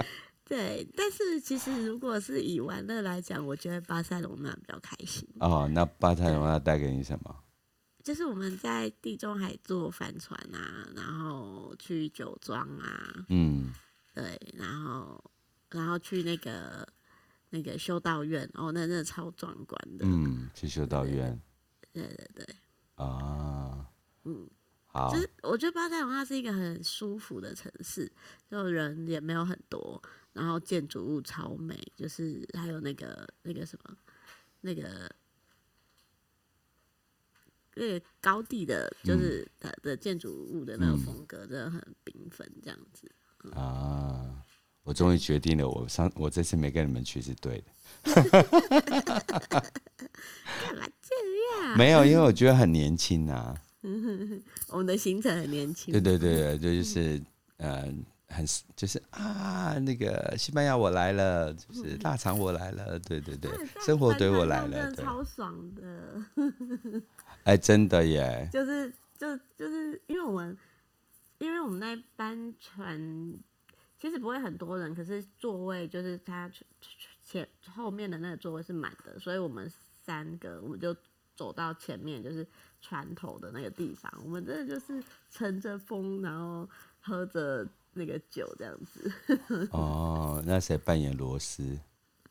[0.45, 5.25] 对，但是其实如果是以玩乐来讲，我觉得巴塞罗那比较开心。
[5.38, 7.33] 哦，那巴塞罗那带给你什么？
[8.03, 13.73] 就是我们在地中海坐帆船啊，然后去酒庄啊，嗯，
[14.12, 15.23] 对，然后
[15.71, 16.87] 然后去那个
[17.51, 20.05] 那个修道院，哦，那真的超壮观的。
[20.05, 21.41] 嗯，去修道院。
[21.93, 22.47] 对对对。
[22.97, 23.87] 啊，
[24.25, 24.51] 嗯。
[25.11, 28.11] 就是我觉得巴塞隆纳是一个很舒服的城市，
[28.50, 30.02] 就人也没有很多，
[30.33, 33.96] 然后建筑物超美，就是还有那个那个什么，
[34.61, 35.11] 那个
[37.74, 43.11] 那个高地的，就是的的建筑物的那个风格，真的很缤纷，这样子。
[43.44, 44.44] 嗯、啊！
[44.85, 47.72] 我终于决定了，我上我这次没跟你们去是对的。
[50.62, 51.14] 干嘛这
[51.62, 51.76] 样？
[51.78, 53.57] 没有，因为我觉得很年轻啊。
[54.68, 55.92] 我们的行程很年轻。
[55.92, 57.21] 对对对，就是
[57.57, 57.83] 呃，
[58.29, 63.51] 很就是啊，那个西班牙我来了，就是大肠我来了，对对对，
[63.85, 66.23] 生活怼我来了，超爽的。
[67.42, 68.49] 哎，真的耶！
[68.53, 70.57] 就是就就是因为我们
[71.38, 73.35] 因为我们那班船
[74.01, 76.49] 其实不会很多人，可是座位就是它
[77.25, 79.68] 前后面的那个座位是满的，所以我们
[80.05, 80.97] 三个我们就
[81.35, 82.47] 走到前面，就是。
[82.83, 86.68] 船头的那个地方，我们真的就是乘着风，然后
[87.01, 89.11] 喝着那个酒这样子。
[89.73, 91.79] 哦，那谁扮演罗斯？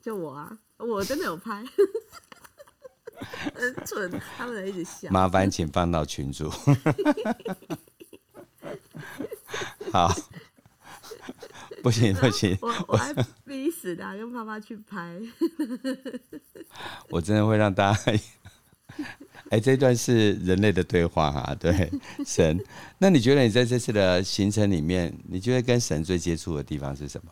[0.01, 1.63] 就我啊，我真的有拍，
[3.55, 5.09] 很蠢，他们一直笑。
[5.09, 6.49] 麻烦请放到群组。
[9.91, 10.13] 好，
[11.83, 13.13] 不行不行，我我还
[13.45, 15.21] 逼死他跟爸爸去拍。
[17.09, 18.13] 我真的会让大家。
[19.51, 21.91] 哎，这段是人类的对话哈， 对
[22.25, 22.57] 神。
[22.97, 27.31] 那你觉得你在这次的行程里面，你觉得跟神最接触的地方是什么？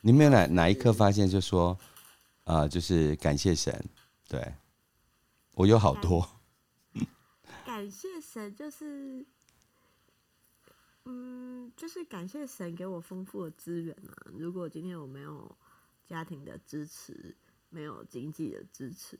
[0.00, 1.78] 你没有哪哪一刻发现就说，
[2.44, 3.84] 啊、呃，就是感谢神。
[4.26, 4.54] 对，
[5.52, 6.26] 我有好多。
[7.66, 9.26] 感谢神就是，
[11.04, 14.32] 嗯，就是感谢神给我丰富的资源啊。
[14.38, 15.54] 如果今天我没有
[16.08, 17.36] 家庭的支持。
[17.72, 19.18] 没有经济的支持，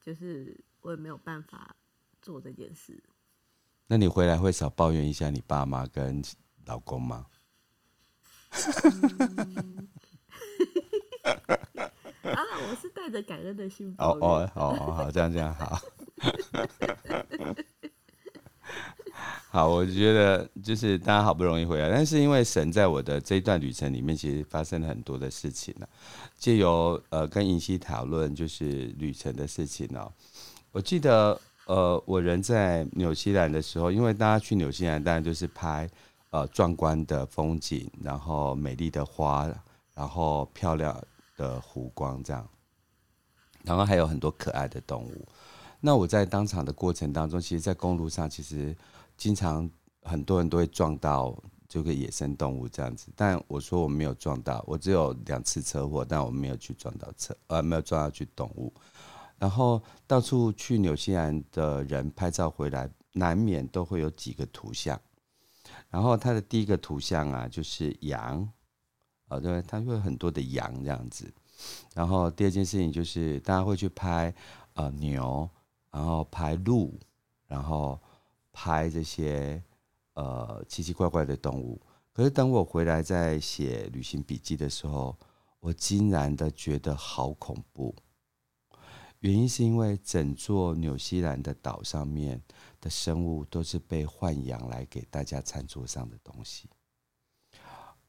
[0.00, 1.74] 就是我也没有办法
[2.20, 3.02] 做这件事。
[3.86, 6.22] 那你回来会少抱怨一下你爸妈跟
[6.66, 7.26] 老公吗？
[8.52, 9.88] 嗯、
[12.34, 14.16] 啊，我是带着感恩的心哦。
[14.20, 15.80] 哦哦哦，好，这样这样好。
[19.50, 25.86] 好，我觉得就是大家好不容易回来，但是因为神在我的这一段旅程里面，其实发生了很多的事情呢。
[26.36, 30.06] 借由呃跟银溪讨论就是旅程的事情呢。
[30.70, 35.88] 我记得呃我人在纽西兰的时候，因为大家去纽西兰当然就是拍
[36.30, 39.50] 呃壮观的风景，然后美丽的花，
[39.94, 41.02] 然后漂亮
[41.36, 42.46] 的湖光这样，
[43.64, 45.26] 然后还有很多可爱的动物。
[45.80, 48.76] 那我在当场的过程当中，其实，在公路上其实。
[49.18, 49.68] 经常
[50.02, 51.36] 很多人都会撞到
[51.68, 58.72] 这个野生动物这样子，但我说我没有撞到，我只有两次车祸，但我没有去撞到车，呃，没有撞到去动物。
[59.36, 64.98] 然后到处去纽西兰的人拍照回来，难免都会有几个图像。
[65.90, 68.48] 然后他的第一个图像啊，就是羊，
[69.26, 71.30] 啊，对，他会有很多的羊这样子。
[71.92, 74.32] 然后第二件事情就是大家会去拍
[74.74, 75.46] 呃牛，
[75.90, 76.98] 然后拍鹿，
[77.48, 78.00] 然后。
[78.60, 79.62] 拍这些
[80.14, 81.80] 呃奇奇怪怪的动物，
[82.12, 85.16] 可是等我回来在写旅行笔记的时候，
[85.60, 87.94] 我惊然的觉得好恐怖。
[89.20, 92.42] 原因是因为整座纽西兰的岛上面
[92.80, 96.68] 的生物都是被豢养来给大家餐桌上的东西。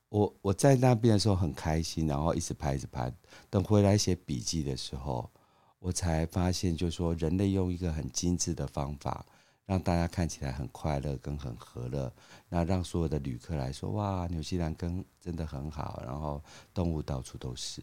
[0.09, 3.13] 我我在那边的时候很开心，然后一直拍一直拍。
[3.51, 5.29] 等回来写笔记的时候，
[5.77, 9.23] 我才发现，就是说人类用一个很精致的方法。
[9.69, 12.11] 让大家看起来很快乐，跟很和乐，
[12.49, 16.41] 那让所有的旅客来说，哇，纽西兰跟真的很好，然后
[16.73, 17.79] 动物到处都是。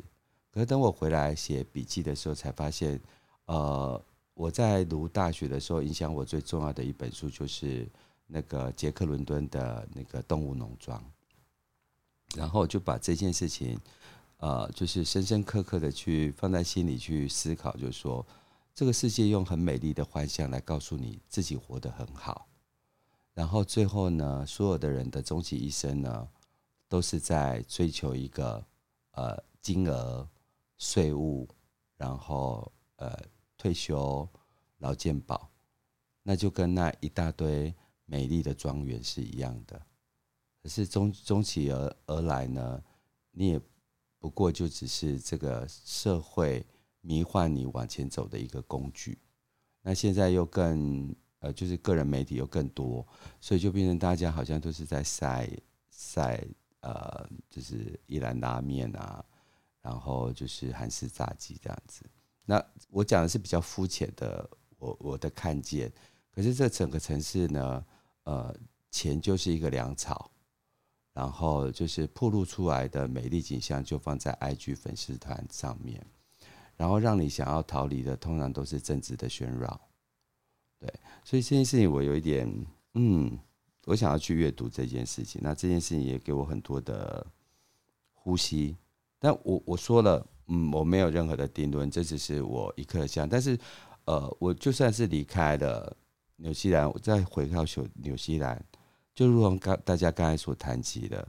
[0.50, 3.00] 可是等我回来写笔记的时候，才发现，
[3.44, 4.02] 呃，
[4.34, 7.88] 我在读大学的时候，影响我最重要的一本书就是
[8.26, 11.00] 那个杰克伦敦的那个动物农庄，
[12.34, 13.78] 然后就把这件事情，
[14.38, 18.26] 呃，就是深深刻刻的去放在心里去思考，就是说，
[18.76, 22.46] 这个世界用很美丽的幻象来告诉你自己活得很好，
[23.32, 26.28] 然后最后呢，所有的人的终其一生呢，
[26.86, 28.62] 都是在追求一个
[29.12, 30.28] 呃金额、
[30.76, 31.48] 税务，
[31.96, 33.18] 然后呃
[33.56, 34.28] 退休、
[34.76, 35.50] 劳健保，
[36.22, 39.80] 那就跟那一大堆美丽的庄园是一样的。
[40.62, 42.84] 可是终终其而而来呢，
[43.30, 43.60] 你也。
[44.18, 46.66] 不过就只是这个社会
[47.06, 49.16] 迷幻你往前走的一个工具。
[49.80, 53.06] 那现在又更呃，就是个人媒体又更多，
[53.40, 55.48] 所以就变成大家好像都是在晒
[55.90, 56.44] 晒
[56.80, 59.24] 呃，就是一兰拉面啊，
[59.80, 62.04] 然后就是韩式炸鸡这样子。
[62.44, 65.92] 那我讲的是比较肤浅的，我我的看见。
[66.32, 67.86] 可是这整个城市呢，
[68.24, 68.54] 呃，
[68.90, 70.30] 钱就是一个粮草。
[71.12, 76.06] 然后就是曝露出来的美丽景象，就放在 IG 粉丝团上面，
[76.76, 79.80] 然后让你想要逃离的，通常都是政治的喧扰。
[80.78, 80.92] 对，
[81.24, 82.46] 所以这件事情我有一点，
[82.94, 83.38] 嗯，
[83.86, 85.40] 我想要去阅读这件事情。
[85.42, 87.26] 那这件事情也给我很多的
[88.12, 88.76] 呼吸。
[89.18, 93.26] 但我我说了，嗯，我没有任何的定论，这只是我一刻的想。
[93.26, 93.58] 但是，
[94.04, 95.96] 呃，我就算是离开了
[96.36, 98.62] 纽西兰，我再回到纽纽西兰。
[99.14, 101.26] 就如同刚大家刚才所谈及的，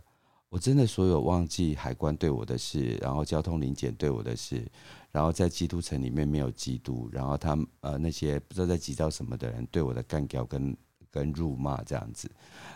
[0.49, 4.69] 我真的所有忘记海关对我的事，然后交通临检对我的事，
[5.11, 10.75] 然后在基督城里面没有基督，然后他呃那些不知道在急躁什么的人对我的干掉跟
[11.09, 12.29] 跟辱骂这样子，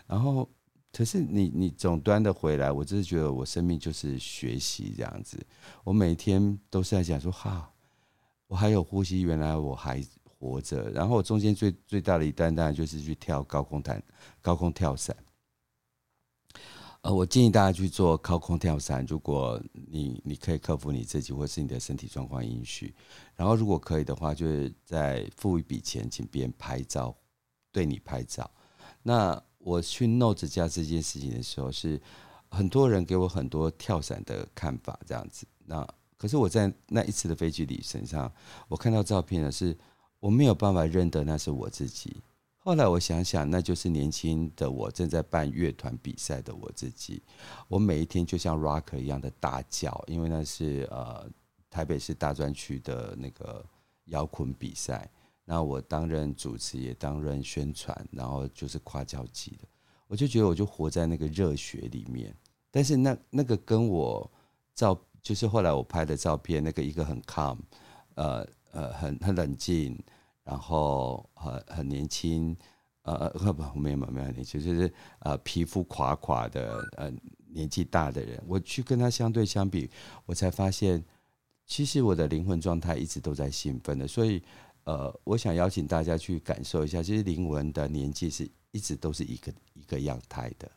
[0.07, 0.49] 然后
[0.91, 5.37] 可是你你总端的回来，我真是觉得我生命就是学习这样子，
[5.83, 7.71] 我每天都是在想说哈，
[8.47, 10.03] 我还有呼吸，原来我还。
[10.43, 14.01] 活着，然后中间最最大的一段当然就是去跳高空弹、
[14.41, 15.15] 高空跳伞。
[17.01, 22.93] 呃，我建议大家去做高空跳伞，如果你你可以克服你自己或是你的身体状况允许，
[23.35, 27.15] 然后如果可以的话，就是再付一笔钱请别人拍照，
[27.71, 28.49] 对你拍照。
[29.01, 31.99] 那我去 Note 加这件事情的时候，是
[32.49, 35.47] 很多人给我很多跳伞的看法，这样子。
[35.65, 35.87] 那
[36.17, 38.31] 可是我在那一次的飞机旅程上，
[38.67, 39.77] 我看到照片呢是。
[40.21, 42.15] 我没有办法认得那是我自己。
[42.63, 47.19] 后来我想想，那就是年轻的我正在办乐团比赛的我自己。
[47.67, 51.27] 我每一天就像 rocker 一样的大叫，因为那是呃
[51.71, 53.65] 台北市大专区的那个
[54.05, 55.09] 摇滚比赛。
[55.43, 59.67] 那我担任主持，也担任宣传，然后就是跨交机的。
[60.05, 62.31] 我就觉得我就活在那个热血里面。
[62.69, 64.31] 但是那那个跟我
[64.75, 67.57] 照，就是后来我拍的照片，那个一个很 calm，
[68.13, 68.47] 呃。
[68.73, 70.01] 呃，很很冷静，
[70.51, 72.53] 然后很很年轻，
[73.03, 77.09] 呃呃不，没有没有没有年轻，就是呃皮肤垮垮的呃
[77.47, 79.89] 年纪大的人，我去跟他相对相比，
[80.25, 81.01] 我才发现，
[81.65, 84.43] 其实我的灵魂状态一直都在兴奋的，所以
[84.83, 90.69] 呃，我想邀请大家去感受一下，其实灵魂的年纪是一直都是一个一个样态的，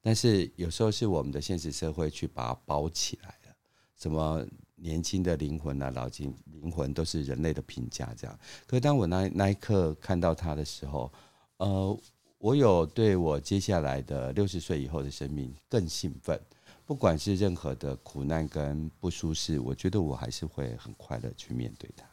[0.00, 3.54] 但是有时候是我们的现实社会去把它包起来了，
[3.94, 4.44] 什么？
[4.82, 8.36] 年轻的灵魂啊，老金灵魂都是人类的评价，这样。
[8.66, 11.12] 可当我那那一刻看到他的时候，
[11.58, 11.96] 呃，
[12.38, 16.38] 我有对我接下来的六十岁以后的生命更兴奋。
[16.84, 22.04] 不管是任何的苦难跟不舒适，我觉得我还是会很快乐去面对它。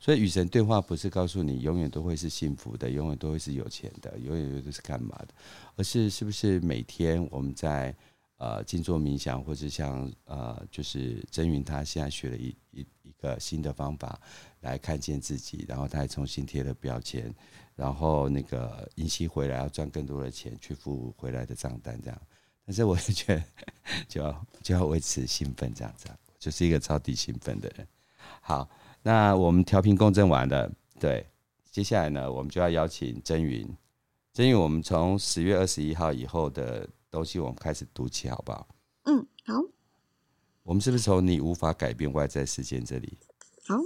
[0.00, 5.28] 所以与神对话不是告诉你永远都会是幸福的，永远都会是有钱的，永远都是干嘛的，
[5.76, 7.94] 而是是不是每天我们在。
[8.38, 14.20] 呃，静坐冥想，或者像呃，就是真云他现在学了一一一个新的方法
[14.60, 17.34] 来看见自己，然后他还重新贴了标签，
[17.74, 22.22] 然后那个银溪回来要赚更多的钱去付回来的账单，这样。
[22.66, 23.42] 但是我就觉得
[24.06, 26.06] 就要就要维持兴奋这样子，
[26.38, 27.88] 就是一个超级兴奋的人。
[28.42, 28.68] 好，
[29.02, 30.70] 那我们调频共振完了，
[31.00, 31.26] 对，
[31.70, 33.66] 接下来呢，我们就要邀请真云，
[34.34, 36.86] 真云，我们从十月二十一号以后的。
[37.10, 38.68] 东西我们开始读起，好不好？
[39.04, 39.62] 嗯，好。
[40.64, 43.18] 我们是不是从你无法改变外在事件这里？
[43.64, 43.76] 好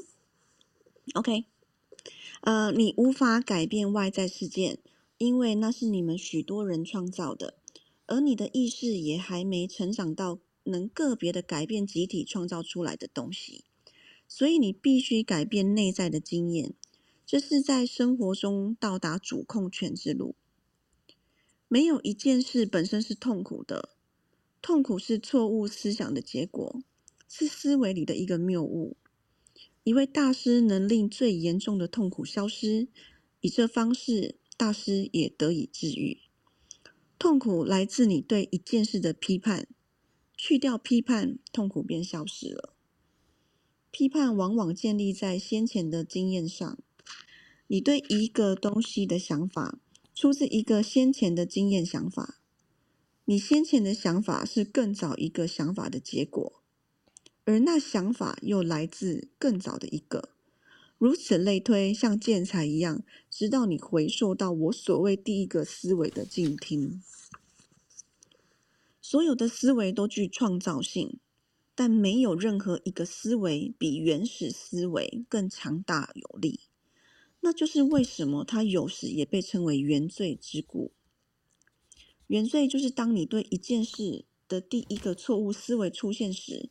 [1.14, 1.44] ，OK。
[2.40, 4.78] 呃，你无法改变外在事件，
[5.18, 7.58] 因为那是你们许多人创造的，
[8.06, 13.64] 而你的意识也还没成长到能个别的改变集体创造出来的东西，
[14.26, 16.72] 所以你必须改变内在的经验，
[17.26, 20.34] 这是在生活中到达主控权之路。
[21.72, 23.90] 没有一件事本身是痛苦的，
[24.60, 26.82] 痛苦是错误思想的结果，
[27.28, 28.96] 是思维里的一个谬误。
[29.84, 32.88] 一位大师能令最严重的痛苦消失，
[33.40, 36.18] 以这方式，大师也得以治愈。
[37.20, 39.68] 痛苦来自你对一件事的批判，
[40.36, 42.74] 去掉批判，痛苦便消失了。
[43.92, 46.76] 批判往往建立在先前的经验上。
[47.68, 49.78] 你对一个东西的想法，
[50.20, 52.42] 出自一个先前的经验想法。
[53.24, 56.62] 你先前的想法是更早一个想法的结果，
[57.46, 60.28] 而那想法又来自更早的一个。
[60.98, 67.02] 如此类推，像建材一样，直到你回溯到我所谓第一个思维的静听。
[69.00, 71.18] 所有的思维都具创造性，
[71.74, 76.60] 但没有任何一个思维比原始思维更强大有力。
[77.40, 80.92] 那就是为什么它有时也被称为原罪之故。
[82.26, 86.70] 原罪就是当你对一件事的第一个错误思维出现时，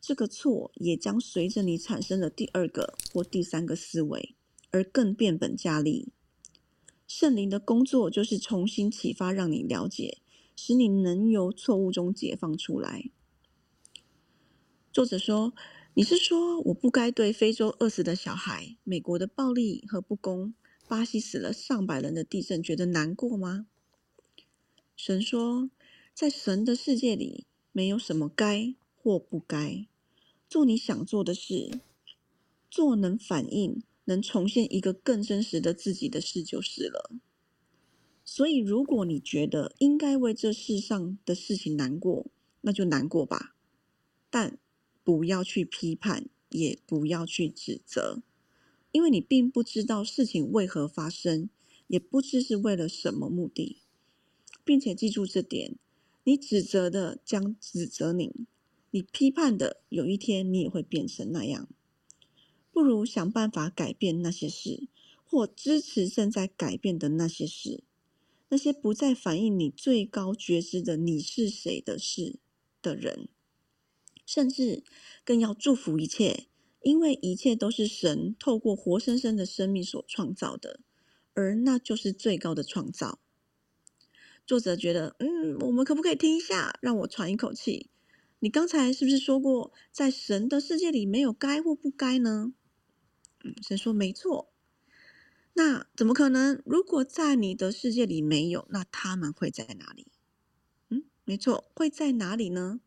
[0.00, 4.34] 这个错也将随着你产生的第二个或第三个思维
[4.70, 6.12] 而更变本加厉。
[7.06, 10.18] 圣灵的工作就是重新启发，让你了解，
[10.56, 13.10] 使你能由错误中解放出来。
[14.92, 15.52] 作者说。
[15.96, 20.52] 你是说我不该对非洲饿死的小孩、美国的暴力和不公、
[20.88, 23.66] 巴西死了上百人的地震觉得难过吗？
[24.96, 25.70] 神说，
[26.12, 29.86] 在神的世界里，没有什么该或不该。
[30.48, 31.78] 做你想做的事，
[32.68, 37.12] 做能反映、能重现一个更真实的自己的事就是了。
[38.24, 42.26] 所以，如果你觉得应该为这世上的事情难过，
[42.62, 43.54] 那就难过吧。
[44.28, 44.58] 但
[45.04, 48.22] 不要去批判，也不要去指责，
[48.90, 51.50] 因为你并不知道事情为何发生，
[51.86, 53.82] 也不知是为了什么目的，
[54.64, 55.76] 并且记住这点：
[56.24, 58.46] 你指责的将指责你，
[58.90, 61.68] 你批判的有一天你也会变成那样。
[62.72, 64.88] 不如想办法改变那些事，
[65.22, 67.84] 或支持正在改变的那些事，
[68.48, 72.38] 那些不再反映你最高觉知的你是谁的事
[72.80, 73.28] 的人。
[74.24, 74.82] 甚至
[75.24, 76.46] 更要祝福一切，
[76.82, 80.80] 因为一切都是神透过活生生的生命所创造的，
[81.34, 83.20] 而那就是最高的创造。
[84.46, 87.90] 作者觉得，嗯，我们可不可以听一下，让我喘一口气？
[88.40, 92.52] 你刚才是不是说过，在神的世界里没有该或不该呢？
[93.42, 94.52] 嗯，神说没错。
[95.54, 96.60] 那怎么可能？
[96.66, 100.08] 如果在你的世界里没有，那他们会在哪里？
[100.90, 102.80] 嗯，没错，会在哪里呢？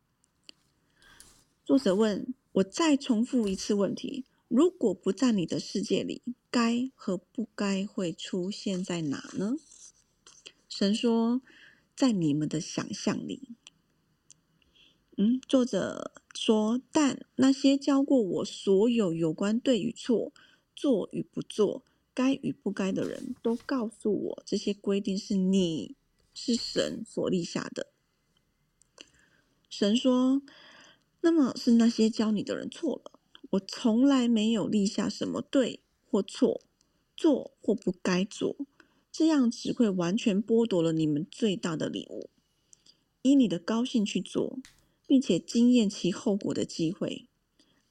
[1.68, 9.57] 作者问，我再重复一次问题：如果不在你的世界里，该和不该会出现在哪呢？
[10.70, 11.41] 神说，
[11.93, 13.49] 在你们的想象里。
[15.18, 20.32] 嗯，作者说，但那些教过我所有有关对与错、
[20.74, 25.97] 做与不做、该与不该的人都告诉我，这些规定是你
[26.34, 27.91] 是神所立下的。
[29.70, 30.41] 神说。
[31.22, 33.20] 那么是那些教你的人错了。
[33.51, 36.61] 我从来没有立下什么对或错，
[37.15, 38.57] 做或不该做，
[39.11, 42.30] 这样只会完全剥夺了你们最大的礼物，
[43.22, 44.59] 以你的高兴去做，
[45.05, 47.28] 并且经验其后果的机会，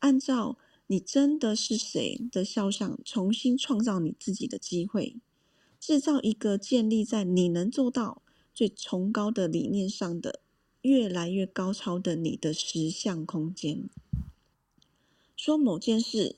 [0.00, 5.16] 按照你真的是谁的肖像重新创造你自己的机会，
[5.80, 8.22] 制造一个建立在你能做到
[8.54, 10.40] 最崇高的理念上的。
[10.86, 13.90] 越来越高超的你的实相空间，
[15.36, 16.36] 说某件事、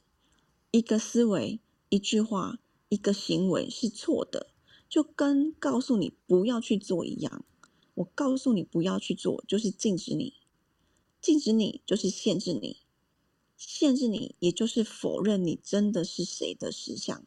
[0.71, 4.47] 一个思维、一句话、一个行为是错的，
[4.89, 7.45] 就跟告诉你不要去做一样。
[7.97, 10.33] 我告诉你不要去做，就是禁止你；
[11.21, 12.79] 禁止你就是限制你；
[13.55, 17.23] 限制你也就是否认你真的是谁的实相，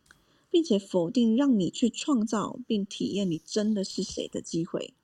[0.49, 4.95] 并且否定让你去创造并体验你真的是谁的机会。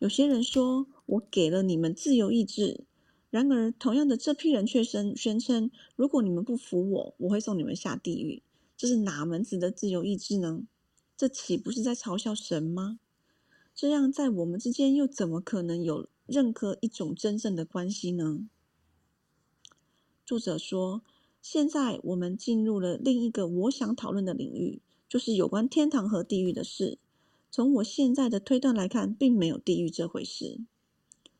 [0.00, 2.84] 有些人说，我给了你们自由意志，
[3.28, 8.42] 然而同样的这批人却宣宣称，如果你们不服我，我会送你们下地狱。
[8.78, 10.62] 这是哪门子的自由意志呢？
[11.18, 12.98] 这岂不是在嘲笑神吗？
[13.74, 18.48] 这样在我们之间又怎么可能有任何一种真正的关系呢？
[20.24, 21.02] 作者说，
[21.42, 26.96] 现在我们进入了另一个我想讨论的领域，就是有关天堂和地狱的事。
[27.50, 30.60] 从我现在的推断来看，并没有地狱这回事。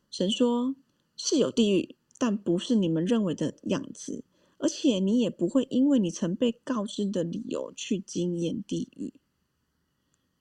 [0.09, 0.75] 神说
[1.15, 4.25] 是有地狱，但不是你们认为的样子，
[4.57, 9.13] 而且你也不会因为你曾被告知的理由去经验地狱。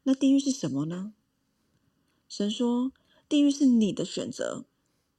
[0.02, 1.14] 那地狱是什么呢？
[2.28, 2.90] 神说，
[3.28, 4.64] 地狱是你的选择、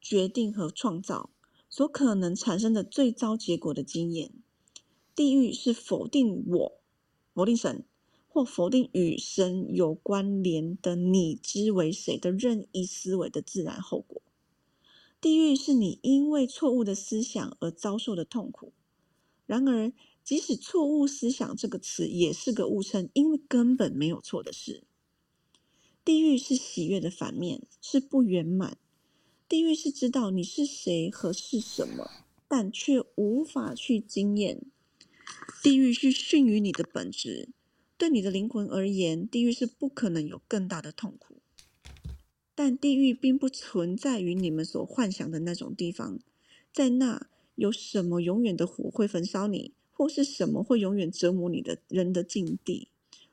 [0.02, 1.30] 决定和创造
[1.70, 4.34] 所可能产生的最糟结果的经验。
[5.16, 6.82] 地狱是否定我，
[7.34, 7.86] 否定神。
[8.34, 14.22] 或否定与神有关联的你之为谁的任意思维的自然后果，
[15.20, 18.72] 地狱是你因为错误的思想而遭受的痛苦。
[19.46, 19.92] 然而，
[20.24, 24.86] 即使错误思想这个词也是个误称，因为根本没有错的事。
[26.06, 28.78] 地狱是喜悦的反面，是不圆满。
[29.50, 32.10] 地狱是知道你是谁和是什么，
[32.48, 34.62] 但却无法去经验。
[35.62, 37.50] 地狱是逊于你的本质。
[38.02, 41.36] 对你的灵魂而言，地狱是不可能有更大的痛苦。
[42.56, 46.18] 但地狱并不存在于你们所幻想的那种地方，
[46.74, 52.88] 在那有什么永远的火会焚烧你，或是什么会永远折磨你的人的境地？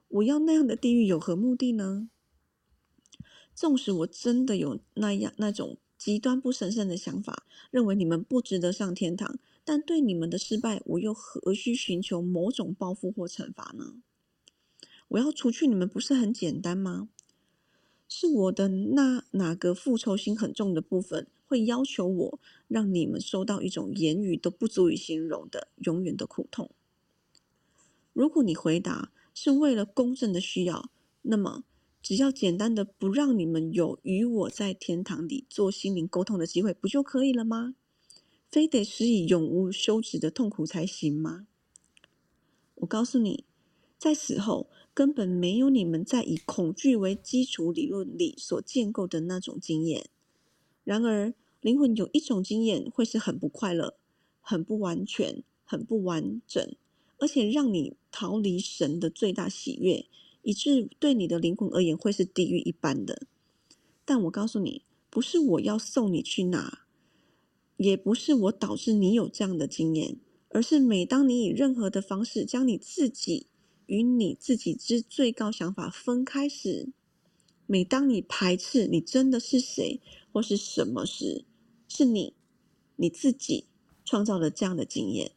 [0.08, 2.10] 我要那样的地狱有何目的呢？
[3.54, 14.02] 纵使我真的有那样那种极端不神圣的想法，认为你们不值得上天堂，但对你们的失败，我又何须寻求某种报复或惩罚呢？
[15.08, 17.08] 我要除去你们，不是很简单吗？
[18.10, 26.70] 是我的那哪个复仇心很重的部分，会要求我让你们受到一种言语都不足以形容的永远的苦痛？
[28.14, 30.90] 如果你回答是为了公正的需要，
[31.22, 31.64] 那么
[32.02, 37.74] 只要简单的不让你们有与我在天堂里做心灵沟通的机会，不就可以了吗？
[38.50, 41.46] 非得施以永无休止的痛苦才行吗？
[42.76, 43.44] 我告诉你，
[43.98, 44.70] 在死后。
[44.98, 50.10] 根本没有你们在以恐惧为基础理论里所建构的那种经验。
[50.82, 53.96] 然而，灵魂有一种经验会是很不快乐、
[54.40, 56.74] 很不完全、很不完整，
[57.18, 60.04] 而且让你逃离神的最大喜悦，
[60.42, 63.22] 以致对你的灵魂而言会是地狱一般的。
[64.04, 66.80] 但我告诉你，不是我要送你去哪，
[67.76, 70.16] 也不是我导致你有这样的经验，
[70.48, 73.46] 而是每当你以任何的方式将你自己。
[73.88, 76.90] 与你自己之最高想法分开时，
[77.66, 81.44] 每当你排斥你真的是谁或是什么时，
[81.88, 82.34] 是你
[82.96, 83.64] 你自己
[84.04, 85.32] 创造了这样的经验。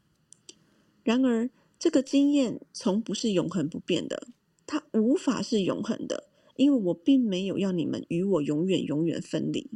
[1.03, 1.49] 然而，
[1.79, 4.27] 这个经验从不是永恒不变的，
[4.67, 9.71] 它无法是永恒的，因为我并没有要你们与我永远永远分离。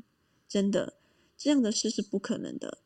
[0.47, 0.97] 真的，
[1.37, 2.79] 这样的事是不可能的，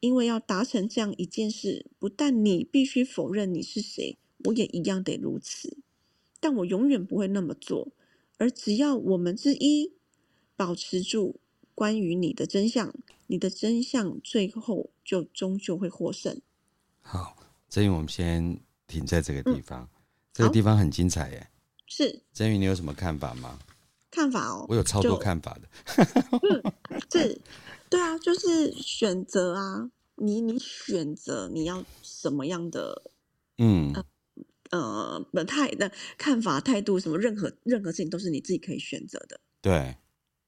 [0.00, 4.18] 因为要达成这样一件事，不但你必须否认你是谁。
[4.46, 5.76] 我也一样得如此，
[6.40, 7.88] 但我永远不会那么做。
[8.38, 9.92] 而只要我们之一
[10.56, 11.40] 保持住
[11.74, 12.94] 关于你的真相，
[13.28, 16.40] 你的真相最后就终究会获胜。
[17.00, 17.36] 好，
[17.68, 19.84] 真宇，我们先停在这个地方。
[19.84, 19.88] 嗯、
[20.34, 21.48] 这个地方很精彩耶。
[21.86, 22.22] 是。
[22.32, 23.58] 真宇，你有什么看法吗？
[24.10, 25.68] 看法哦，我有超多看法的。
[26.42, 26.72] 嗯，
[27.10, 27.40] 是，
[27.88, 33.10] 对啊，就是选择啊，你你选择你要什么样的，
[33.56, 33.92] 嗯。
[33.94, 34.04] 呃
[34.70, 39.40] 呃，本态的看法、态度，什么任何任何事情都是你自己可以选择的。
[39.62, 39.96] 对，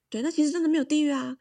[0.09, 1.37] 对，那其实真的没有地狱啊，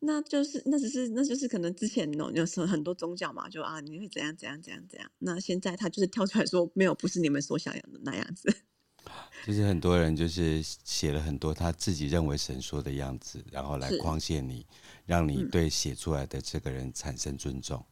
[0.00, 8.54] 那就是那只是那就是可能之前有有时候很多宗教嘛，就啊你会怎样怎样怎样怎样，那现在他就是跳出来说没有，不是你们所想要的那样子。
[9.46, 14.66] 就是很多人就是写了很多他自己认为神说的样子，然后来框限你，
[15.04, 17.84] 让你对写出来的这个人产生尊重，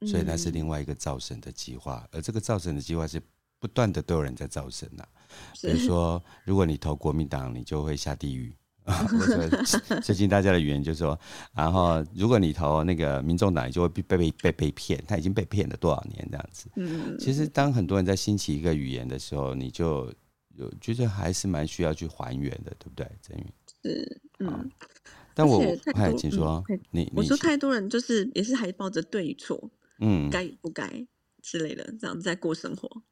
[0.00, 3.22] 嗯、所以那是另外一个造神的计划，而这个造神的计划是。
[3.58, 5.08] 不断的都有人在造神呐、啊，
[5.62, 8.54] 比如说，如果你投国民党，你就会下地狱。
[10.02, 11.18] 最近大家的语言就是说，
[11.54, 15.04] 然后如果你投那个民众党，你就会被被被被骗。
[15.06, 16.70] 他已经被骗了多少年这样子？
[16.76, 20.10] 嗯，其实当很多人在兴起一个语言的时候，你就
[20.54, 23.06] 有觉得还是蛮需要去还原的，对不对？
[23.20, 23.46] 真宇
[23.82, 24.70] 是，嗯。
[25.34, 25.62] 但我
[25.94, 31.06] 哎，请说，嗯、你我说太多人就是也是还抱着对与错，嗯，该与不该
[31.42, 33.02] 之类的，这样在过生活。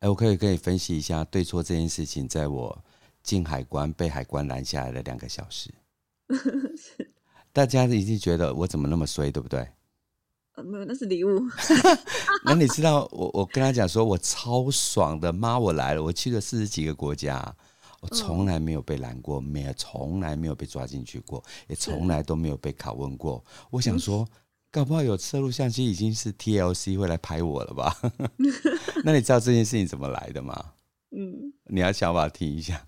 [0.00, 2.84] 哎，我可以跟你分析一下对错这件事情，在我
[3.22, 5.70] 进海关被海关拦下来的两个小时，
[7.50, 9.66] 大家一定觉得我怎么那么衰，对不对？
[10.54, 11.40] 呃，没有，那是礼物。
[12.44, 17.56] 那你知道我我跟他讲说，我超爽的，妈，我来了，我去了四十几个国家，
[18.00, 23.42] 我从来没有被拦过，没有，从来没有被抓进去过，也从来都没有被拷问过。
[23.70, 24.28] 我想说。
[24.70, 27.96] 搞不好有摄录相机，已经是 TLC 会来拍我了吧？
[29.04, 30.72] 那你知道这件事情怎么来的吗？
[31.12, 32.86] 嗯，你要想办法听一下，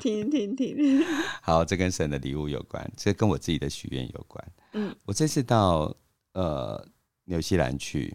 [0.00, 1.02] 听听听。
[1.40, 4.52] 好，这跟神的礼物有关，这跟我自己的许愿有关。
[4.74, 5.96] 嗯，我这次到
[6.34, 6.86] 呃
[7.24, 8.14] 纽西兰去，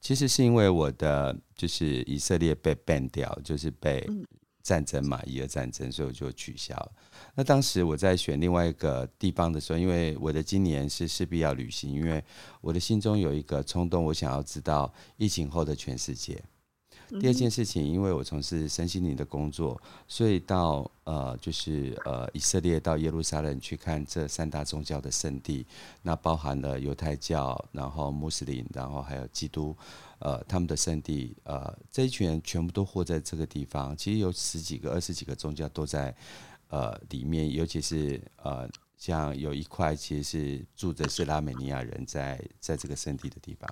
[0.00, 4.08] 其实是因为我的就是以色列被 ban 掉，就是被。
[4.68, 6.92] 战争嘛，以俄战争，所以我就取消了。
[7.34, 12.22] 那当时我在选另外一个地方的时候，因为我的今年是势必要旅行，因为
[12.60, 16.42] 我的心中有一个冲动，我想要知道疫情后的全世界。
[17.20, 25.66] 第二件事情，因为我从事身心灵的工作，所以到呃，就是呃，以色列到耶路撒冷去看这三大宗教的圣地，
[26.02, 29.74] 那包含了犹太教，然后穆斯林，然后还有基督，
[30.20, 33.96] 呃，他们的圣地，呃，这一群人全部都活在这个地方。
[33.96, 36.14] 其实有十几个、二十几个宗教都在
[36.68, 43.68] 呃里面，尤其是呃，像有一块其实是住的是拉美尼亚人在在这个圣地的地方。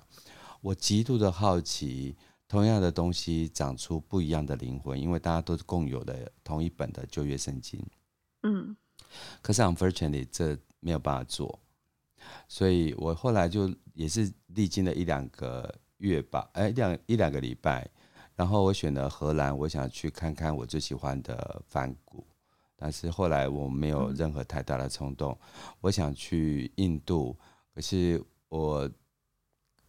[0.61, 2.15] 我极度的好奇，
[2.47, 7.85] 同样的东西长出不一样的灵魂，因为大家都是共有的同一本的旧约圣经。
[8.43, 8.75] 嗯，
[9.41, 11.59] 可是 unfortunately 这没有办法做，
[12.47, 17.89] 所以我后来就也是历经了一两个月吧，哎，两一两个礼拜，
[18.35, 22.25] 然后我选了荷兰，我想去看看我最喜欢的梵谷，
[22.75, 25.37] 但是后来我没有任何太大的冲动，
[25.81, 27.37] 我想去印度，
[27.73, 28.89] 可是我。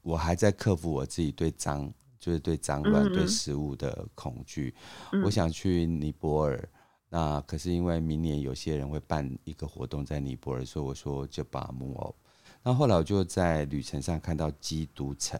[0.01, 4.75] 我还在克服我自己对脏，就是对脏乱、嗯、对食物的恐惧。
[5.13, 6.69] 嗯、我想去尼泊尔，
[7.11, 12.15] 那可是因为明年有些人会办一个活动在尼泊尔，所以我说就把它 move。
[12.63, 15.39] 那后来我就在旅程上看到基督城，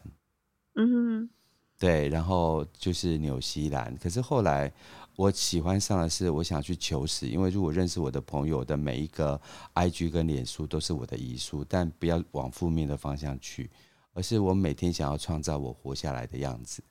[0.79, 1.31] 嗯哼，
[1.79, 3.97] 对，然后就是纽西兰。
[3.99, 4.73] 可是后来
[5.17, 9.41] 我喜欢上的是，我想去求死，因为如果认识我的朋友的每一个
[9.75, 13.69] IG 跟脸书都是我的遗书，但不要往负面的方向去。
[14.15, 16.83] 而是我每天想要创造我活下来的样子，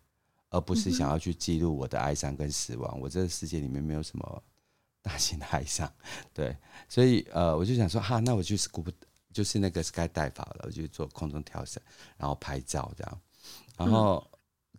[0.49, 2.99] 而不是想要去记录我的哀伤跟死亡。
[3.01, 4.43] 我这个世界里面没有什么
[5.03, 5.91] 大型的哀伤，
[6.33, 6.55] 对，
[6.88, 8.91] 所以呃，我就想说哈，那我去 scuba
[9.33, 11.81] 就是那个 sky dive 好了，我就做空中跳伞，
[12.17, 13.21] 然后拍照这样。
[13.78, 14.30] 然后，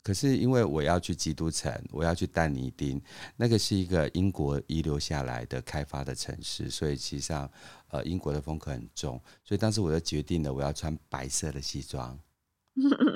[0.03, 3.01] 可是因为我要去基督城，我要去但尼丁，
[3.37, 7.51] 那个是一个英国遗留下来的开发的城市，所以其实上
[7.91, 12.19] 呃英国的风格很重，所以当时我就决定了，我要穿白色的西装。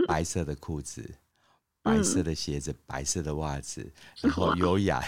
[0.08, 1.08] 白色的裤子，
[1.82, 5.00] 白色的鞋子，白色的袜子，然后优雅、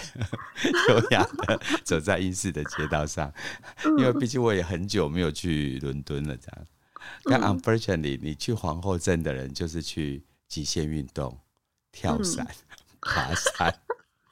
[0.91, 3.33] 优雅的走在英式的街道上。
[3.99, 6.67] 因为毕竟我也很久没有去伦敦了，这样。
[7.25, 11.39] 但 unfortunately，你去皇后镇的人就是去极限运动、
[11.93, 12.47] 跳伞、
[13.01, 13.75] 爬山。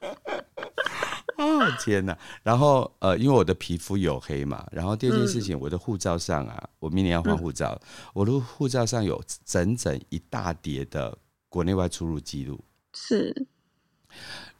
[1.38, 2.16] 哦天哪！
[2.42, 7.80] 然后呃，因为我的皮肤黝黑嘛，然后第二件事情，我的护照上啊，我明年要换护照，
[8.12, 11.16] 我的护照上有整整一大叠的
[11.48, 12.62] 国内外出入记录，
[12.94, 13.46] 是，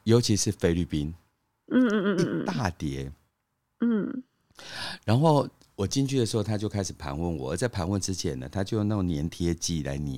[0.03, 1.13] 尤其是菲律宾，
[1.67, 3.09] 嗯嗯嗯，一大叠，
[3.79, 4.23] 嗯，
[5.05, 10.17] 然后我进去的时候，他就开始盘问我，而在盘问之前呢，他就用那种粘贴剂来粘。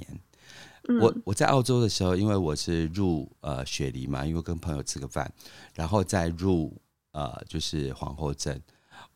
[1.02, 5.32] 我我在澳洲的时候，因为我是入呃雪梨嘛，因为跟朋友吃个饭，
[5.74, 6.80] 然后再入
[7.12, 8.62] 呃就是皇后镇。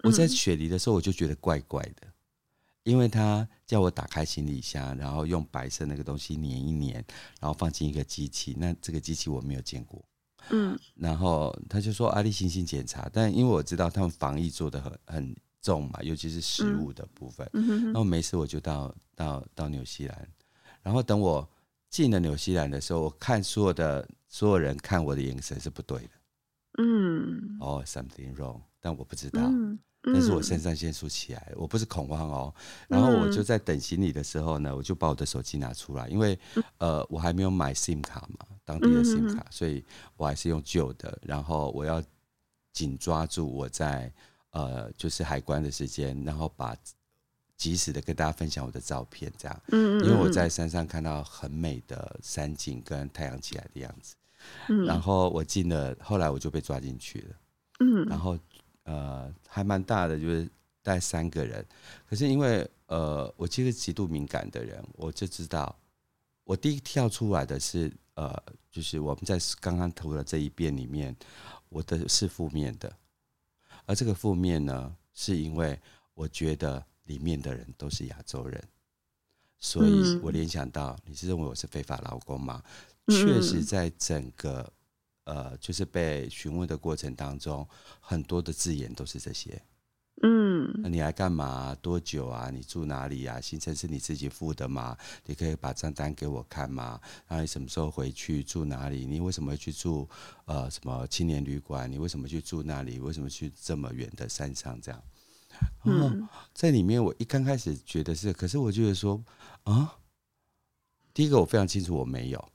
[0.04, 2.08] 我在雪梨的时候，我就觉得怪怪的，
[2.84, 7.04] 因为他叫我打开行李箱，然后用白色那个东西粘一粘，
[7.40, 8.56] 然后放进一个机器。
[8.58, 10.04] 那这个机器我没有见过，
[10.50, 17.50] 嗯，然后他就说阿里星星检查，但因为我知道他们防疫做的很很重嘛，尤其是食物的部分。
[17.54, 20.28] 然后没事，我就到到到纽西兰，
[20.82, 21.48] 然后等我。
[21.90, 26.10] 进了纽西兰的时候，我看所有的所有人看我的眼神是不对的。
[26.78, 29.42] 嗯，哦、oh，something wrong，但我不知道。
[30.02, 32.54] 但是我肾上腺素起来，我不是恐慌哦。
[32.88, 36.40] 然后我就在等行李的时候呢，我就把我的手机拿出来，因为
[36.78, 39.84] 呃我还没有买 SIM 卡嘛，当地的 SIM 卡，所以
[40.16, 41.20] 我还是用旧的。
[41.22, 42.02] 然后我要
[42.72, 44.10] 紧抓住我在
[44.52, 46.76] 呃就是海关的时间，然后把。
[47.60, 54.16] 及时的跟大家分享我的照片，这样，嗯，因为我在山上看到很美的山景跟太阳起来的样子，
[54.70, 57.36] 嗯，然后我进了，后来我就被抓进去了，
[57.82, 58.40] 嗯，然后
[58.84, 60.50] 呃还蛮大的，就是
[60.82, 61.64] 带三个人，
[62.10, 65.78] 可是因为呃我其实极度敏感的人，我就知道，
[66.46, 68.34] 我第一跳出来的是呃
[68.72, 71.14] 就是我们在刚刚投的这一遍里面，
[71.68, 72.90] 我的是负面的，
[73.86, 75.78] 而这个负面呢，是因为
[76.14, 76.82] 我觉得。
[77.10, 78.64] 里面的人都是亚洲人，
[79.60, 82.64] 所以我联想到你是认为我是非法劳工吗？
[83.08, 84.72] 确实，在整个
[85.24, 87.68] 呃，就是被询问的过程当中，
[88.00, 89.60] 很多的字眼都是这些。
[90.22, 91.74] 嗯，那你来干嘛？
[91.82, 92.52] 多久啊？
[92.52, 93.40] 你住哪里啊？
[93.42, 94.96] 行程是你自己付的吗？
[95.26, 97.00] 你可以把账单给我看吗？
[97.28, 98.44] 然后你什么时候回去？
[98.44, 99.06] 住哪里？
[99.06, 100.08] 你为什么会去住
[100.46, 101.92] 呃什么青年旅馆？
[101.92, 103.00] 你为什么去住那里？
[103.00, 104.80] 为什么去这么远的山上？
[104.82, 105.02] 这样？
[105.86, 109.22] 嗯，在里面我一刚开始觉得是，可是我觉得说
[109.64, 109.96] 啊，
[111.14, 112.50] 第一个我非常清楚我没有，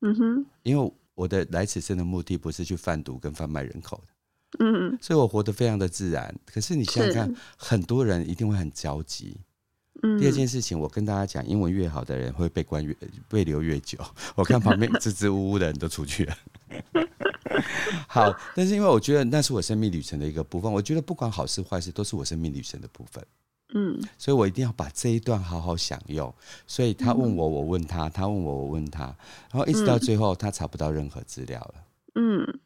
[0.00, 6.34] 嗯哼，因为我的来此生的目的不是去贩毒跟贩卖人口的，嗯，所以我活得非常的自然。
[6.44, 9.36] 可是你想想看，很多人一定会很焦急。
[10.02, 12.96] 嗯，第二件事情，我跟大家讲，英文越好的人会被关越
[13.28, 13.98] 被留越久。
[14.36, 16.36] 我看旁边支支吾吾的人都出去了。
[18.08, 23.24] 好，但是因为我觉得那是我生命旅程的一个部分，我觉得不管好事坏事都是我生命旅程的部分。
[23.74, 26.34] 嗯，所以我一定要把这一段好好享用。
[26.66, 29.04] 所以他问我，我问他，他问我，我问他，
[29.50, 31.74] 然后一直到最后，他查不到任何资料了。
[32.14, 32.60] 嗯，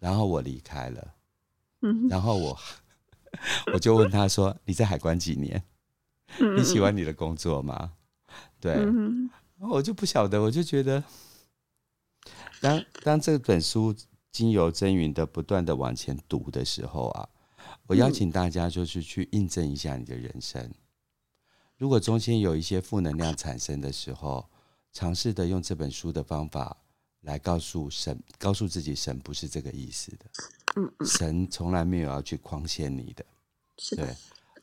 [0.00, 1.14] 然后我离开了。
[1.82, 2.58] 嗯，然后我
[3.72, 5.62] 我就问他说：“你在海关几年？
[6.56, 7.92] 你喜欢你的工作吗？”
[8.60, 11.02] 对，然后我就不晓得，我就觉得，
[12.60, 13.94] 当当这本书
[14.32, 17.28] 经由真云的不断的往前读的时候啊。
[17.86, 20.72] 我邀请大家就是去印证一下你的人生。
[21.76, 24.48] 如果中间有一些负能量产生的时候，
[24.92, 26.76] 尝试的用这本书的方法
[27.22, 31.06] 来告诉神，告诉自己神不是这个意思的。
[31.06, 33.24] 神从来没有要去框限你的。
[33.96, 34.14] 对。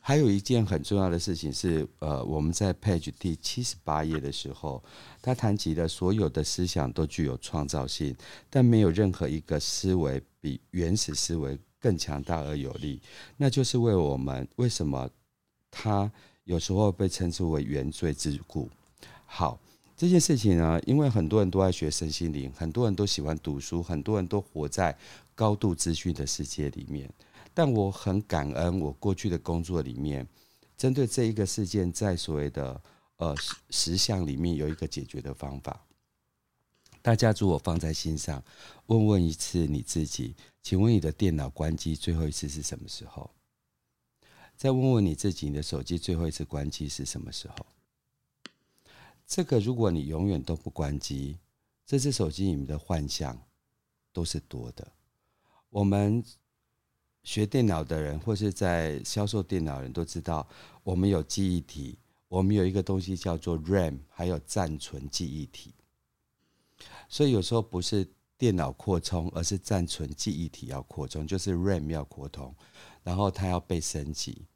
[0.08, 4.82] 还有一件很重要的事情是，呃，我们在 page 第七十八页的时候，
[5.20, 8.16] 他谈及了所有的思想都具有创造性，
[8.48, 11.58] 但没有任何一个思维比原始思维。
[11.78, 13.02] 更强大而有力，
[13.36, 15.08] 那就是为我们为什么
[15.70, 16.10] 他
[16.44, 18.70] 有时候被称之为原罪之故。
[19.26, 19.60] 好，
[19.94, 24.96] 这件事情呢，因为很多人都爱学身心灵，很多人都喜欢读书，很多人都活在
[25.34, 27.08] 高度资讯的世界里面。
[27.58, 30.24] 但我很感恩，我过去的工作里面，
[30.76, 32.80] 针对这一个事件，在所谓的
[33.16, 33.34] 呃
[33.70, 35.84] 实相里面有一个解决的方法。
[37.02, 38.40] 大家如果放在心上，
[38.86, 43.28] 问问一次你自己，请问你的电脑关机最后一次是什么时候？
[44.56, 47.66] 再问问你自己，你的手机最后一次关机是什么时候？
[49.26, 51.36] 这个如果你永远都不关机，
[51.84, 53.36] 这只手机里面的幻象
[54.12, 54.92] 都是多的。
[55.70, 56.22] 我们
[57.28, 60.48] 学电脑的人，或是在销售电脑人都知道，
[60.82, 65.74] 我们有记忆体，我们有一个东西叫做 RAM，还有暂存记忆体。
[67.06, 68.08] 所以有时候不是
[68.38, 72.54] 电脑扩充，而是暂存记忆体要扩充，就是 RAM 要扩充，
[73.02, 74.46] 然后它要被升级。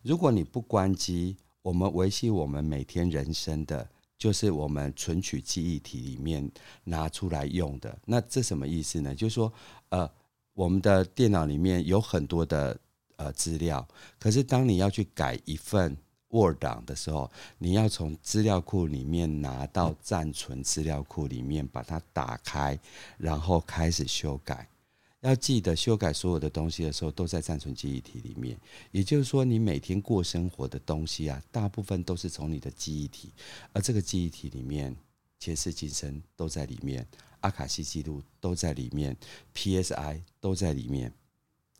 [0.00, 3.86] 如果你不关机，我们维系我们每天人生的，
[4.16, 6.50] 就是我们存取记忆体里面
[6.84, 7.98] 拿出来用的。
[8.06, 9.14] 那这什么意思呢？
[9.14, 9.52] 就是说，
[9.90, 10.10] 呃，
[10.56, 12.76] 我们的电脑里面有很多的
[13.14, 13.86] 呃资料，
[14.18, 15.96] 可是当你要去改一份。
[16.28, 22.78] Word 档的时候，你要从资料库里面拿到暂存资料库里面，把它打开，
[23.16, 24.68] 然后开始修改。
[25.20, 28.58] 要记得修改所有的东西的时候，都在暂存记忆体里面。
[28.90, 33.32] 也就是说，你每天过生活的东西啊，大部分都是从你的记忆体，
[33.72, 34.94] 而这个记忆体里面，
[35.38, 37.06] 前世今生都在里面，
[37.46, 39.16] 阿卡西记录都在里面
[39.54, 41.12] ，PSI 都在里面。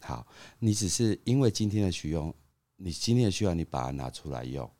[0.00, 0.24] 好，
[0.60, 2.32] 你只是因为今天的使用。
[2.76, 4.70] 你今天的需要你把它拿出来用，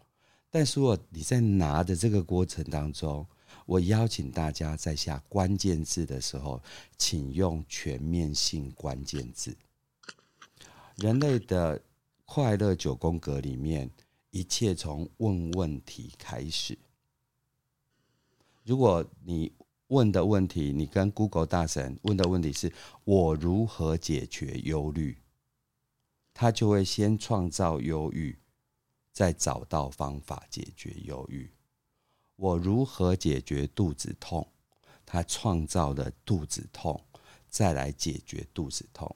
[0.51, 3.27] 但是如果你在拿的这个过程当中，
[3.65, 6.63] 我邀请大家在下关键字的时候，
[6.99, 9.57] 请用全面性关键字。
[10.97, 11.83] 人类的
[12.27, 13.91] 快乐九宫格里面，
[14.31, 16.79] 一切从问问题开始。
[18.63, 19.51] 如果你
[19.89, 22.73] 问的问题，你跟 Google 大神问的问题是
[23.05, 25.19] 我如何解决忧虑？
[26.35, 28.39] 他就会先创造忧郁，
[29.13, 31.51] 再找到方法解决忧郁。
[32.37, 34.47] 我如何解决肚子痛？
[35.07, 37.01] 他创造了肚子痛，
[37.49, 39.15] 再来解决肚子痛。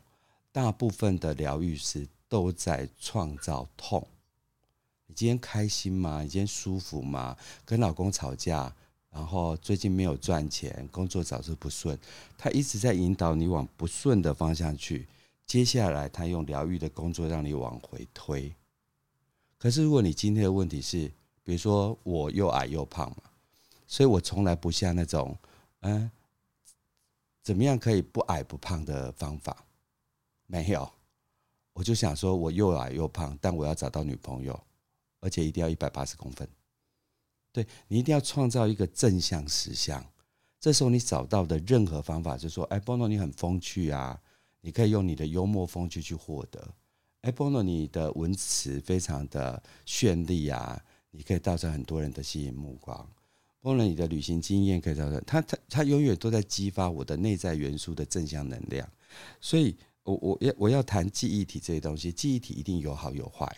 [0.52, 4.06] 大部分的疗愈师都在创造痛。
[5.06, 6.22] 你今天开心吗？
[6.22, 7.36] 你今天舒服吗？
[7.64, 8.74] 跟老公吵架，
[9.10, 11.98] 然后最近没有赚钱，工作总是不顺。
[12.38, 15.06] 他一直在引导你往不顺的方向去。
[15.46, 18.54] 接下来，他用疗愈的工作让你往回推。
[19.58, 21.10] 可是，如果你今天的问题是，
[21.42, 23.24] 比如说我又矮又胖嘛，
[23.86, 25.36] 所以我从来不下那种，
[25.80, 26.08] 嗯，
[27.42, 29.64] 怎么样可以不矮不胖的方法，
[30.46, 30.88] 没有。
[31.72, 34.58] 我就想说，我又矮又胖，但我要找到女朋友，
[35.20, 36.48] 而且一定要一百八十公分。
[37.52, 40.04] 对，你一定要创造一个正向实相。
[40.58, 44.20] 这时候你找到的任何方法，就是说，哎，Bono 你很风趣啊。
[44.62, 46.74] 你可以用你的幽默风趣去获得。
[47.22, 50.78] 哎，Bono，你的文词非常的绚丽啊，
[51.10, 53.10] 你可以造成很多人的吸引目光。
[53.62, 58.86] Bono，你的旅行经验可以造成他他他永远都在激发我的内在元素的正向能量。
[59.40, 63.50] 所以我我要我要谈记忆体这些东西，记忆体一定有好有坏，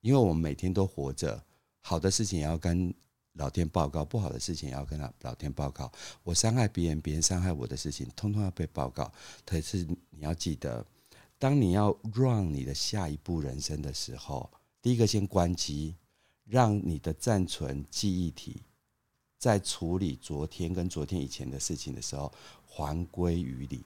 [0.00, 1.44] 因为我们每天都活着，
[1.84, 2.92] 好的事情也要跟。
[3.36, 5.90] 老天报告，不好的事情也要跟他老天报告。
[6.22, 9.12] 我伤害别人，别人伤害我的事情，通通要被报告。
[9.44, 10.86] 可是你要记得，
[11.36, 14.48] 当你要 run 你的下一步人生的时候，
[14.80, 15.96] 第一个先关机，
[16.44, 18.62] 让你的暂存记忆体
[19.36, 22.32] 在处理昨天跟昨天以前的事情的时候
[22.68, 23.82] 还归于零。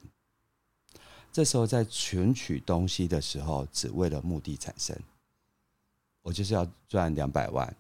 [1.33, 4.95] 这时候在存取东西的时候，只为了目的产生。
[6.21, 7.75] 我就是要赚两百万，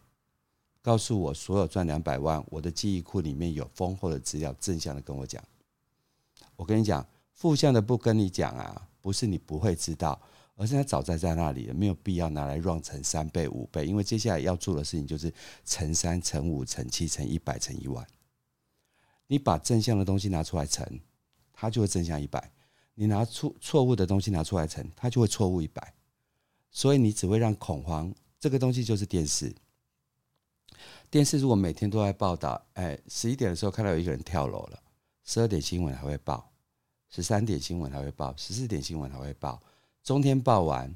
[0.80, 5.42] 告诉我所有赚两百万，我的记忆库里面有丰厚的资料，正向的跟我讲。
[6.56, 10.20] 我跟你讲，负向的不跟你讲啊，不是你不会知道，
[10.54, 15.32] 而是它早在在那里了，没有必要拿来 run 成三倍、五倍，因为接下来要做的事情就是
[15.64, 18.06] 乘三、乘五、乘七、乘一百、乘一万。
[19.26, 20.84] 你把正向的东西拿出来乘，
[21.52, 22.40] 它就会正向一百；
[22.94, 25.94] 你拿出错误的东西拿出来乘，它就会错误一百。
[26.70, 28.12] 所以你只会让恐慌。
[28.40, 29.54] 这个东西就是电视。
[31.10, 34.78] 电视如果每天都在报道，哎，十一点的时候看到有一个人跳楼了，
[35.24, 36.50] 十二点新闻还会报。
[37.10, 39.62] 十三点新闻还会报，十四点新闻还会报，
[40.02, 40.94] 中天报完，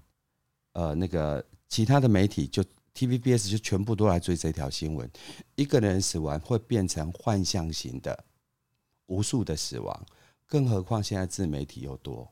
[0.72, 2.62] 呃，那个其他的媒体就
[2.94, 5.10] TVBS 就全部都来追这条新闻。
[5.54, 8.24] 一个人死亡会变成幻象型的
[9.06, 10.06] 无数的死亡，
[10.46, 12.30] 更何况现在自媒体又多，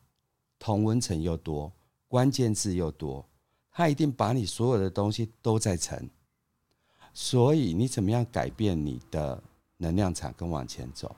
[0.59, 1.73] 同温层又多，
[2.07, 3.27] 关键字又多，
[3.73, 6.07] 他一定把你所有的东西都在沉。
[7.13, 9.43] 所以你怎么样改变你的
[9.77, 11.15] 能量场跟往前走？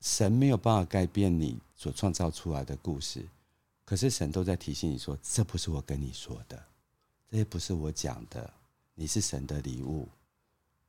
[0.00, 3.26] 神没有办法改变你所创造出来的故事，
[3.84, 6.62] 可是神都在提醒你说：“这不是我跟你说的，
[7.30, 8.50] 这也不是我讲的，
[8.94, 10.08] 你是神的礼物，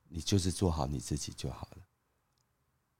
[0.08, 1.78] 你就是做好你自己就好了。”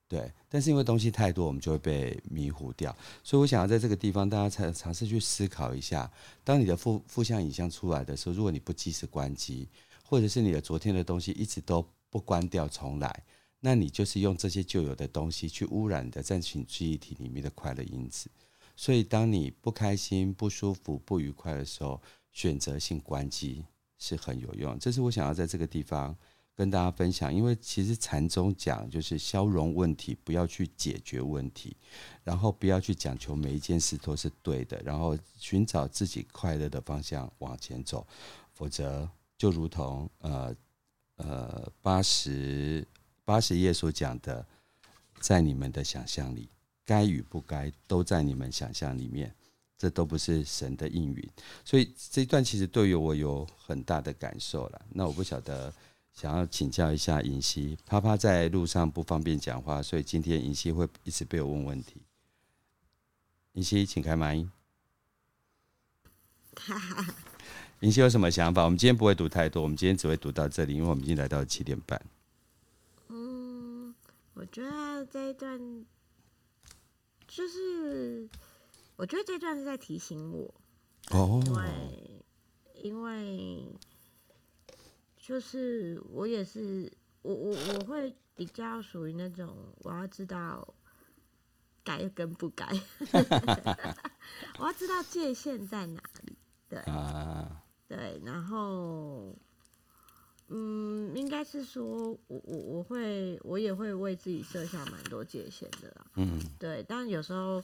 [0.08, 2.94] 对，但是因为东西太多，我们就会被迷糊掉。
[3.24, 6.10] 所以我想要在这个地方，大家才尝试去思考一下：
[6.44, 9.66] 当你的负负向影像出来的时候，如果你不及时关机，
[10.12, 13.24] 或者是你的昨天的东西一直都不关掉重来。
[13.60, 18.28] 那你就是用这些旧有的东西去污染的暂停记忆体里面的快乐因子，
[18.76, 21.98] 所以当你不开心、不舒服、不愉快的时候，
[22.30, 23.64] 选择性关机
[23.96, 24.78] 是很有用。
[24.78, 26.14] 这是我想要在这个地方
[26.54, 31.74] 跟大家分享，因为其实禅宗讲就是消融问题，不要去解决问题，
[32.22, 38.06] 然后不要去讲求每一件事都是对的，然后寻找自己快乐的方向往前走，
[38.52, 39.08] 否则
[39.42, 40.54] 就如同呃
[41.16, 42.86] 呃八十。
[43.24, 44.44] 八十页所讲的，
[45.20, 46.48] 在你们的想象里，
[46.84, 49.32] 该与不该都在你们想象里面，
[49.78, 51.30] 这都不是神的应允。
[51.64, 54.82] 所以这一段其实对于我有很大的感受了。
[54.90, 55.72] 那我不晓得，
[56.12, 62.02] 想要请教一下银溪，啪啪在路上不方便讲话，所以今天银溪会一直被我问问题。
[63.52, 64.44] 银溪，请开麦。
[67.82, 68.62] 银溪有什么想法？
[68.62, 72.00] 我们今天不会读太多，我们今天只会读到这里，因为我们已经来到七点半。
[73.08, 73.92] 嗯
[74.34, 75.84] 我觉得这一段
[77.26, 78.28] 就是，
[78.94, 80.54] 我觉得这一段是在提醒我，
[81.10, 82.24] 哦，因为
[82.84, 83.66] 因为
[85.18, 86.90] 就是我也是
[87.22, 90.72] 我我我会比较属于那种我要知道
[91.82, 92.68] 改跟不改，
[94.60, 96.36] 我要知道界限在哪里，
[96.68, 97.61] 对，啊，
[97.96, 99.34] 对，然后。
[100.54, 106.06] 嗯，应该是说，我我我会，我也会为自己设下蛮多界限的啦。
[106.16, 107.62] 嗯，对，但有时候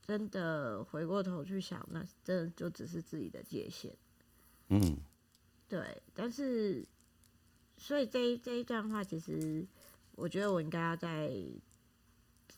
[0.00, 3.92] 真的回过头去想，那真的就只是自己的界限。
[4.68, 4.96] 嗯，
[5.68, 6.86] 对，但是，
[7.76, 9.66] 所以这一这一段话，其实
[10.14, 11.32] 我觉得我应该要在，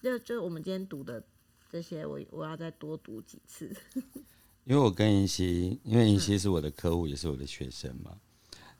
[0.03, 1.25] 就就我们今天读的
[1.71, 3.75] 这些，我我要再多读几次。
[4.69, 8.15] 因为我跟银溪，因为银溪是我的客户，嗯，也是我的学生嘛。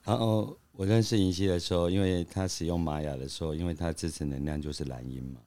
[0.05, 5.41] 然后我认识银溪的时候，因为他使用玛雅的时候，因为他支持能量就是蓝音嘛，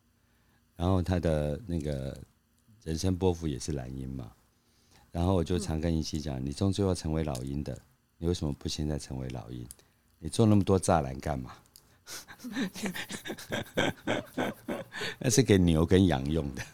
[0.75, 2.17] 然后他的那个
[2.83, 4.31] 人生波幅也是蓝音嘛，
[5.11, 7.79] 然后我就常跟银溪讲，你终究要成为老鹰的，
[8.17, 9.63] 你为什么不现在成为老鹰？
[10.17, 11.53] 你做那么多栅栏干嘛？
[15.19, 16.63] 那是给牛跟羊用的。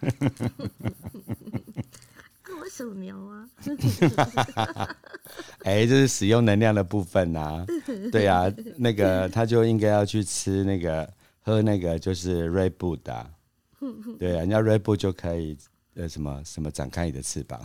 [2.70, 3.50] 属牛啊，
[5.64, 7.66] 哎、欸，这是使用能量的部分呐、啊。
[8.12, 8.46] 对啊，
[8.78, 11.12] 那个他就应该要去吃那个
[11.42, 13.30] 喝那个就是 Red Bull 的、啊。
[14.20, 15.58] 对啊，人家 Red Bull 就可以
[15.96, 17.60] 呃什么什么展开你的翅膀。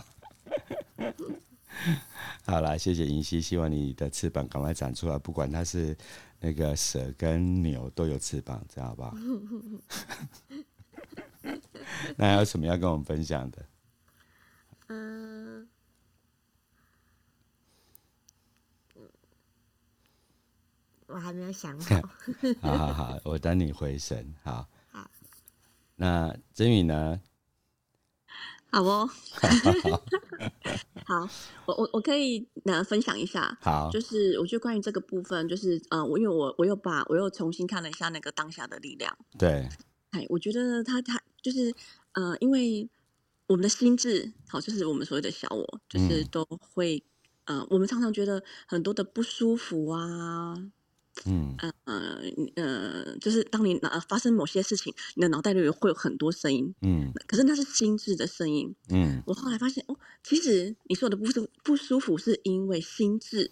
[2.45, 5.95] 好了，谢谢银溪，希望你的翅膀赶快长出来，不管它是
[6.39, 9.15] 那个蛇跟牛都有翅膀，这样好不好？
[12.15, 13.65] 那还有什么要跟我们分享的？
[14.87, 15.67] 嗯，
[21.07, 22.01] 我还没有想 好。
[22.61, 24.35] 好好好，我等你回神。
[24.43, 25.09] 好，好。
[25.95, 27.21] 那真宇呢？
[28.69, 29.09] 好哦。
[31.05, 31.27] 好，
[31.65, 33.57] 我我我可以呃分享一下。
[33.61, 39.17] 好，就是我觉得关于这个部分，就是呃，我因为我我又把我又重新看了一下那个当下的力量。
[39.39, 39.67] 对。
[40.11, 41.73] 哎，我觉得他他就是
[42.11, 42.89] 呃，因为。
[43.53, 47.03] 我们的心智，好，就是我们所谓的小我，就是都会，
[47.45, 50.55] 嗯、呃，我们常常觉得很多的不舒服啊，
[51.25, 51.71] 嗯，呃
[52.55, 63.51] 呃，就是当你脑发生某些事情，你的脑袋里会有很多声音，嗯，可是那是心智的声音，嗯，我后来发现，哦，其实你说的不舒不舒服是因为心智，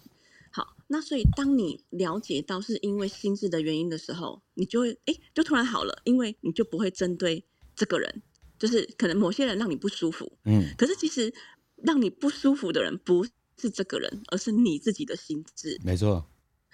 [0.50, 7.44] 好，那所以当你了解到是因为心智的原因的时候，你就会，哎，就突然好了，因为你就不会针对
[7.76, 8.20] 这个人。
[8.62, 11.34] 就是可能某些人让你不舒服，嗯，可是其实
[11.78, 13.24] 让你不舒服的人不
[13.58, 15.80] 是这个人，而是你自己的心智。
[15.82, 16.24] 没错。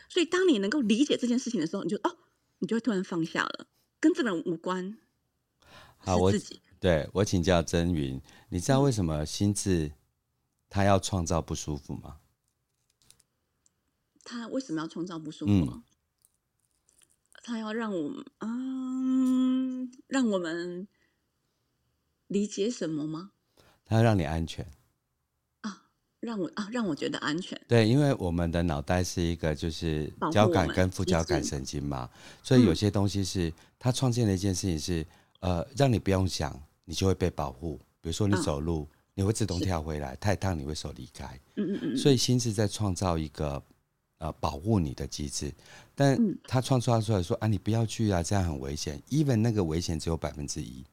[0.06, 2.14] 所以当你能够理解这件事情的时候，你就哦，
[2.58, 3.68] 你就会突然放下了，
[3.98, 4.98] 跟这个人无关。
[5.96, 6.30] 好，我
[6.78, 8.20] 对我请教曾云，
[8.50, 9.92] 你知道为什么心智
[10.68, 12.18] 他要创造不舒服吗？
[14.24, 15.72] 他为什么要创造不舒服吗？
[15.72, 15.82] 嗯，
[17.42, 20.86] 他要让我们，嗯，让我们。
[22.28, 23.32] 理解什么吗？
[23.84, 24.66] 它要让你安全
[25.62, 25.84] 啊，
[26.20, 27.58] 让我啊，让我觉得安全。
[27.66, 32.08] 对，因为我们的脑袋是一个就是交感跟副交感神经嘛，
[32.42, 35.06] 所以有些东西是它创建的一件事情是
[35.40, 37.80] 呃，让你不用想，你就会被保护。
[38.00, 41.40] 比如说你走路，啊、你会自动跳回来；太烫，你会手离开。
[41.56, 41.96] 嗯嗯嗯。
[41.96, 43.62] 所以心是在创造一个
[44.18, 45.50] 呃保护你的机制，
[45.94, 49.02] 但他创造出来说啊，你不要去啊，这样很危险。
[49.08, 50.84] even 那个危险只有百分之一。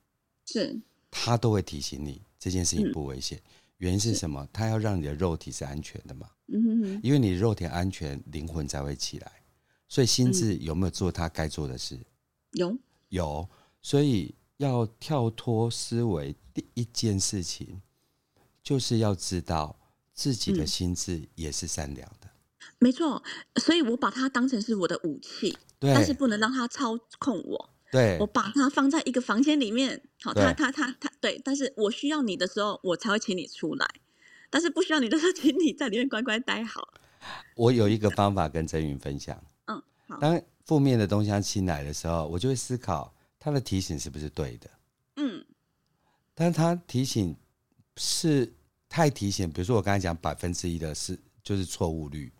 [0.45, 0.79] 是。
[1.17, 4.45] 他都会提醒你这件事情不危险，嗯、原因是什么？
[4.51, 6.29] 他要让你的肉体是安全的嘛。
[6.47, 6.99] 嗯哼哼。
[7.01, 9.31] 因为你肉体安全，灵魂才会起来。
[9.87, 11.97] 所以心智有没有做他该做的事？
[12.51, 12.77] 有
[13.09, 13.47] 有。
[13.81, 17.81] 所以要跳脱思维，第一件事情
[18.61, 19.79] 就是要知道
[20.13, 22.27] 自己的心智也是善良的。
[22.27, 23.23] 嗯、没错，
[23.55, 27.69] 所以我把它当成是我的武器，对，但是不能让它操控我。
[27.95, 33.87] 对，我把它放在一个房间里面，好，他他他他，对，但是我需要你的时候，我才会请你出来，
[34.49, 36.93] 但是不需要你的时候，请你在里面乖乖待好。
[37.55, 40.17] 我有一个方法跟曾云分享，嗯，好。
[40.19, 44.69] 当负面的东西要进来的时候，我就会思考他的提醒是不是对的，
[45.15, 45.45] 嗯，
[46.33, 47.35] 但是他提醒
[47.95, 48.53] 是
[48.89, 52.31] 太提醒，比如说我刚才讲百分之一的是就是错误率。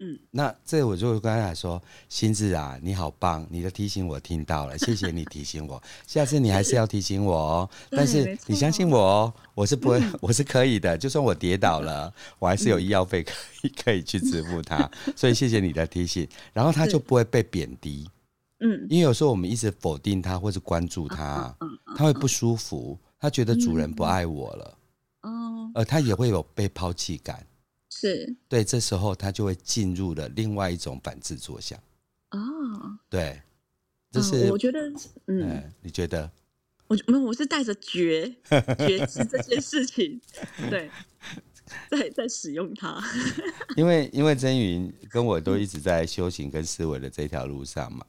[0.00, 1.80] 嗯，那这我就会跟他说
[2.10, 5.80] ：“心智啊，你好棒，你的提醒我听到了， 谢谢你提醒我。
[6.04, 10.98] 下次你还是要提醒我哦，但是你相信我哦，我是不会，我是可以的。
[10.98, 13.32] 就算我跌倒了，我还是有医药费可
[13.62, 14.90] 以可以去支付它。
[15.14, 18.10] 所以谢谢你的提醒，然后他就不会被贬低。
[18.58, 21.56] 嗯，因为有时候我们一直否定他或者关注他，
[21.96, 24.78] 他会不舒服，他觉得主人不爱我了。
[25.22, 27.46] 哦，呃，他也会有被抛弃感。”
[27.96, 31.78] 是对，这时候他就会进入了另外一种反制作响。
[32.30, 32.38] 哦，
[33.08, 33.40] 对，
[34.10, 34.88] 这是、哦、我觉得，
[35.26, 36.30] 嗯，嗯，你觉得？
[36.86, 38.28] 我没有，我是带着觉
[38.78, 40.20] 觉知这件事情，
[40.68, 40.90] 对，
[41.88, 43.02] 在在使用它。
[43.76, 48.04] 因为因为曾云跟我都一直在修行跟思维的这条路上嘛，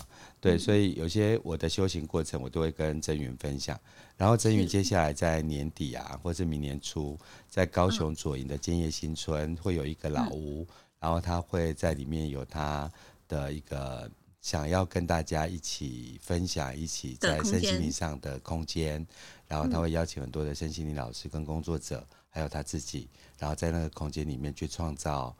[0.45, 3.79] 对，所以有些我的修行过程，我都会跟曾云分享。
[4.15, 7.17] 然后曾云接下来在年底啊，或者明年初，
[7.49, 10.67] 在高雄左营的建业新村会有一个老屋，
[10.99, 12.87] 然后他会在里面有他
[13.27, 14.07] 的一个
[14.39, 19.03] 想要跟大家一起分享，一起在身心灵上的空间。
[19.47, 25.35] 然后他会邀请很多的身心灵老师跟工作者，还有他自己，然后在那个空间里面去创造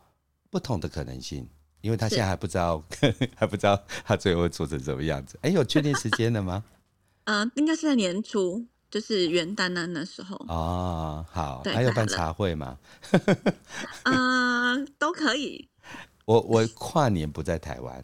[0.50, 1.48] 不同的可能性。
[1.86, 2.84] 因为他现在还不知道，
[3.38, 5.38] 还不知道他最后会做成什么样子。
[5.44, 6.64] 哎，有确定时间了吗？
[7.26, 10.36] 嗯、 呃，应该是在年初，就是元旦那那时候。
[10.48, 12.80] 哦，好，还有办茶会吗？
[14.04, 15.70] 嗯、 呃，都可以。
[16.26, 18.04] 我我跨年不在台湾。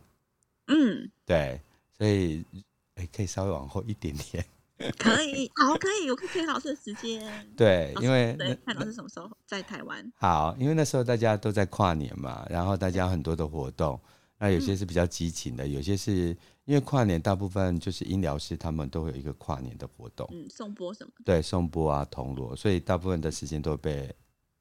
[0.68, 1.60] 嗯，对，
[1.98, 2.46] 所以
[2.94, 4.46] 哎，可以稍微往后一点点。
[4.98, 7.22] 可以，好，可以，我可以给老师的时间。
[7.56, 10.12] 对，因为对，看老师什么时候在台湾。
[10.18, 14.00] 好，因为那时候大家都在跨年嘛，然后大家很多的活动，
[14.38, 16.38] 那有些是比较激情的，嗯、有些是。
[16.66, 24.16] 因为跨年大部分就是医疗师，他们都会有一个跨年的活动，嗯，颂钵什么的，对，颂钵啊，铜锣，所以大部分的时间都会被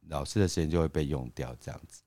[0.09, 2.01] 老师的时间就会被用掉，这样子，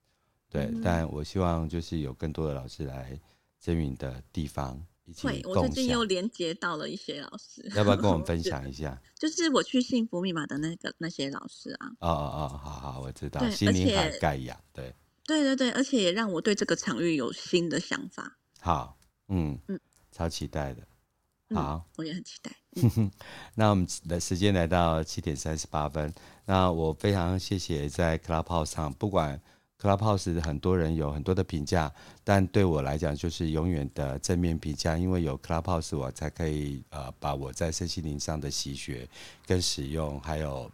[0.50, 0.64] 对。
[0.64, 3.18] 嗯、但我希望就是有更多的老师来
[3.60, 5.62] 曾芸的地方一起共享。
[5.62, 9.00] 我最近又连接到了一些老师，要不要跟我们 分享一下？
[9.18, 11.88] 就是我去幸福密码的那个那些老师啊。
[12.00, 14.94] 哦哦哦，好好，我知道，心灵海盖亚，对，
[15.26, 18.38] 对对对，而且也让我对这个场域有新的想法。
[18.60, 18.98] 好。
[19.28, 19.80] 嗯嗯，
[20.12, 20.86] 超期待的，
[21.54, 22.52] 好，嗯、我也很期待。
[22.76, 23.10] 嗯、
[23.56, 26.12] 那我们的时间来到七点三十八分，
[26.44, 29.40] 那我非常谢谢在 Clubhouse 上，不管
[29.80, 39.06] Clubhouse 很多人有很多的评价，但对我来讲就是永远的正面评价，因为有 Clubhouse 我才可以呃把我在身心灵上的习学
[39.46, 40.70] 跟使用，还有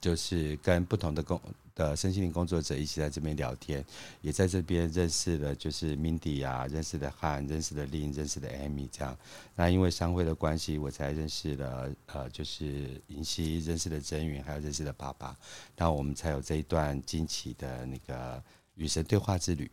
[0.00, 1.40] 就是跟不同的工
[1.74, 3.84] 的身心灵工作者一起在这边聊天，
[4.20, 9.16] 也在这边认识了，就是 Mindy 啊，认识了汉，认识了 Lin，认识了 Amy 这样。
[9.54, 15.36] 那因为商会的关系，我才认识了呃，就是银溪，认识了真云，还有认识了爸爸，
[15.76, 18.42] 那我们才有这一段惊奇的那个
[18.74, 19.70] 与神对话之旅。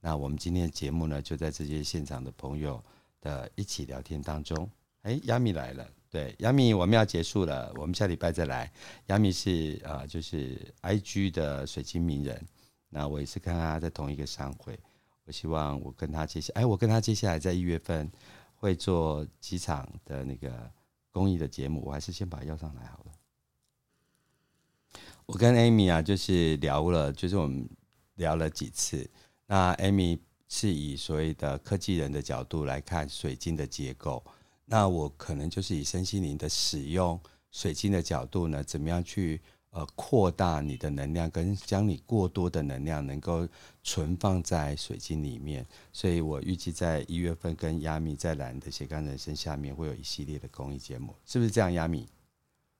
[0.00, 2.82] 那我们今天的节目呢，就在这些现场的朋友
[3.20, 4.68] 的一起聊天当中，
[5.02, 5.88] 哎，亚米来了。
[6.14, 8.70] 对，亚米，我们要结束了，我们下礼拜再来。
[9.06, 12.40] 亚米是、呃，就是 IG 的水晶名人。
[12.88, 14.78] 那我也是跟他在同一个商会。
[15.24, 18.08] 我希望我跟他接下，哎，我跟他接下来在一月份
[18.54, 20.70] 会做几场的那个
[21.10, 21.82] 公益的节目。
[21.84, 25.00] 我还是先把他邀上来好了。
[25.26, 27.68] 我跟 Amy 啊，就是聊了，就是我们
[28.14, 29.10] 聊了几次。
[29.46, 34.24] 那 Amy 是以所谓的科技人的角度来看水晶的结构。
[34.66, 39.40] 那我可能就是以身心灵的使用水晶的角度呢，怎么样去
[39.70, 43.46] 呃扩大你的能量，跟将你过多的能量能够
[43.82, 45.66] 存放在水晶里面。
[45.92, 51.72] 所以我预计在一月份跟亚米在蓝的斜杠人生下面会有一系列的公益节目，是不是这样？
[51.74, 52.08] 亚米？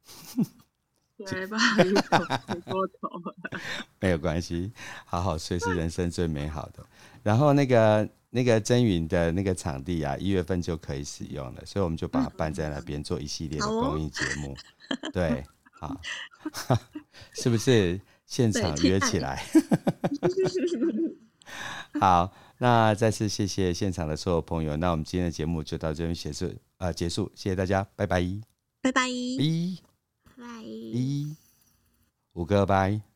[1.17, 1.59] 对吧？
[2.49, 3.37] 回过头了，
[4.01, 4.73] 没有关系，
[5.05, 6.85] 好好睡是人生最美好的。
[7.23, 8.09] 然后那个。
[8.37, 14.57] 那个真云的那个场地啊，一月份就可以使用了，所以我们就把它办在那边做一系列的公益节目。
[14.91, 15.97] 哦、对，好，
[17.33, 19.41] 是不是现场约起来？
[22.01, 28.21] 好，那再次谢谢现场的所有朋友，那我们今天的节目就到这边结束，呃，结束，谢谢大家，拜拜，
[28.83, 29.79] 拜拜，一，
[30.37, 31.37] 拜，一，
[32.33, 33.14] 五个拜。